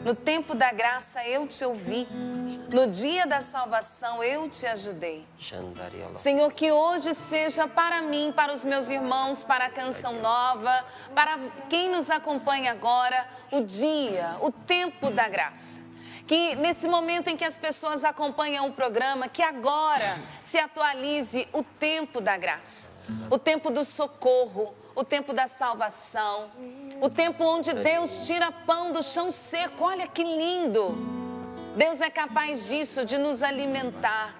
No 0.04 0.14
tempo 0.14 0.54
da 0.54 0.70
graça 0.72 1.26
eu 1.26 1.46
te 1.46 1.64
ouvi. 1.64 2.06
No 2.68 2.86
dia 2.86 3.26
da 3.26 3.40
salvação 3.40 4.22
eu 4.22 4.46
te 4.50 4.66
ajudei. 4.66 5.24
Senhor, 6.16 6.52
que 6.52 6.70
hoje 6.70 7.14
seja 7.14 7.66
para 7.66 8.02
mim, 8.02 8.30
para 8.30 8.52
os 8.52 8.62
meus 8.62 8.90
irmãos, 8.90 9.42
para 9.42 9.64
a 9.64 9.70
canção 9.70 10.20
nova, 10.20 10.84
para 11.14 11.38
quem 11.70 11.88
nos 11.88 12.10
acompanha 12.10 12.72
agora, 12.72 13.26
o 13.50 13.62
dia, 13.62 14.36
o 14.42 14.52
tempo 14.52 15.10
da 15.10 15.26
graça 15.30 15.88
que 16.30 16.54
nesse 16.54 16.86
momento 16.86 17.26
em 17.26 17.36
que 17.36 17.44
as 17.44 17.58
pessoas 17.58 18.04
acompanham 18.04 18.68
o 18.68 18.72
programa, 18.72 19.28
que 19.28 19.42
agora 19.42 20.16
se 20.40 20.58
atualize 20.58 21.48
o 21.52 21.60
tempo 21.64 22.20
da 22.20 22.36
graça, 22.36 23.02
o 23.28 23.36
tempo 23.36 23.68
do 23.68 23.84
socorro, 23.84 24.72
o 24.94 25.02
tempo 25.02 25.32
da 25.32 25.48
salvação, 25.48 26.48
o 27.00 27.10
tempo 27.10 27.42
onde 27.42 27.72
Deus 27.72 28.28
tira 28.28 28.52
pão 28.52 28.92
do 28.92 29.02
chão 29.02 29.32
seco. 29.32 29.82
Olha 29.82 30.06
que 30.06 30.22
lindo! 30.22 30.94
Deus 31.76 32.00
é 32.00 32.08
capaz 32.08 32.68
disso, 32.68 33.04
de 33.04 33.18
nos 33.18 33.42
alimentar. 33.42 34.32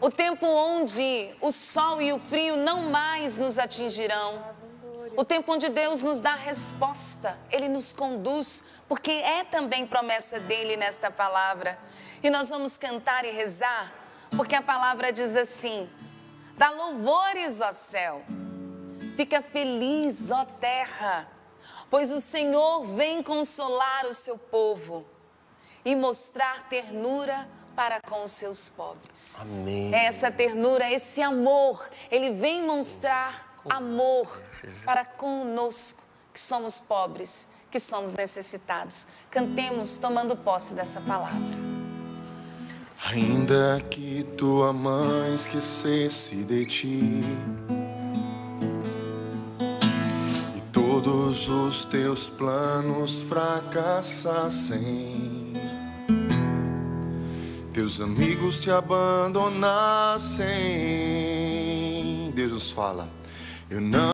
O 0.00 0.10
tempo 0.10 0.44
onde 0.44 1.30
o 1.40 1.52
sol 1.52 2.02
e 2.02 2.12
o 2.12 2.18
frio 2.18 2.56
não 2.56 2.90
mais 2.90 3.38
nos 3.38 3.60
atingirão. 3.60 4.42
O 5.16 5.24
tempo 5.24 5.52
onde 5.52 5.68
Deus 5.68 6.02
nos 6.02 6.20
dá 6.20 6.34
resposta, 6.34 7.38
Ele 7.52 7.68
nos 7.68 7.92
conduz 7.92 8.64
porque 8.88 9.10
é 9.10 9.44
também 9.44 9.86
promessa 9.86 10.38
dele 10.38 10.76
nesta 10.76 11.10
palavra. 11.10 11.78
E 12.22 12.30
nós 12.30 12.48
vamos 12.48 12.76
cantar 12.76 13.24
e 13.24 13.30
rezar, 13.30 13.92
porque 14.36 14.54
a 14.54 14.62
palavra 14.62 15.12
diz 15.12 15.36
assim: 15.36 15.88
dá 16.56 16.70
louvores, 16.70 17.60
ó 17.60 17.72
céu, 17.72 18.22
fica 19.16 19.42
feliz, 19.42 20.30
ó 20.30 20.44
terra, 20.44 21.28
pois 21.90 22.10
o 22.10 22.20
Senhor 22.20 22.84
vem 22.94 23.22
consolar 23.22 24.06
o 24.06 24.14
seu 24.14 24.38
povo 24.38 25.04
e 25.84 25.94
mostrar 25.94 26.68
ternura 26.68 27.48
para 27.76 28.00
com 28.02 28.22
os 28.22 28.30
seus 28.30 28.68
pobres. 28.68 29.40
Amém. 29.40 29.94
É 29.94 30.06
essa 30.06 30.30
ternura, 30.30 30.90
esse 30.90 31.20
amor, 31.20 31.88
ele 32.10 32.30
vem 32.30 32.62
mostrar 32.62 33.56
amor 33.68 34.42
para 34.84 35.04
conosco 35.04 36.02
que 36.32 36.40
somos 36.40 36.78
pobres 36.78 37.54
que 37.74 37.80
somos 37.80 38.14
necessitados. 38.14 39.08
Cantemos 39.32 39.96
tomando 39.96 40.36
posse 40.36 40.74
dessa 40.74 41.00
palavra. 41.00 41.34
Ainda 43.06 43.80
que 43.90 44.22
tua 44.38 44.72
mãe 44.72 45.34
esquecesse 45.34 46.44
de 46.44 46.64
ti 46.66 47.24
e 50.56 50.60
todos 50.70 51.48
os 51.48 51.84
teus 51.84 52.28
planos 52.28 53.22
fracassassem, 53.22 55.52
Teus 57.72 58.00
amigos 58.00 58.62
te 58.62 58.70
abandonassem. 58.70 60.44
Deus 62.36 62.52
nos 62.52 62.70
fala, 62.70 63.08
eu 63.68 63.80
não 63.80 64.13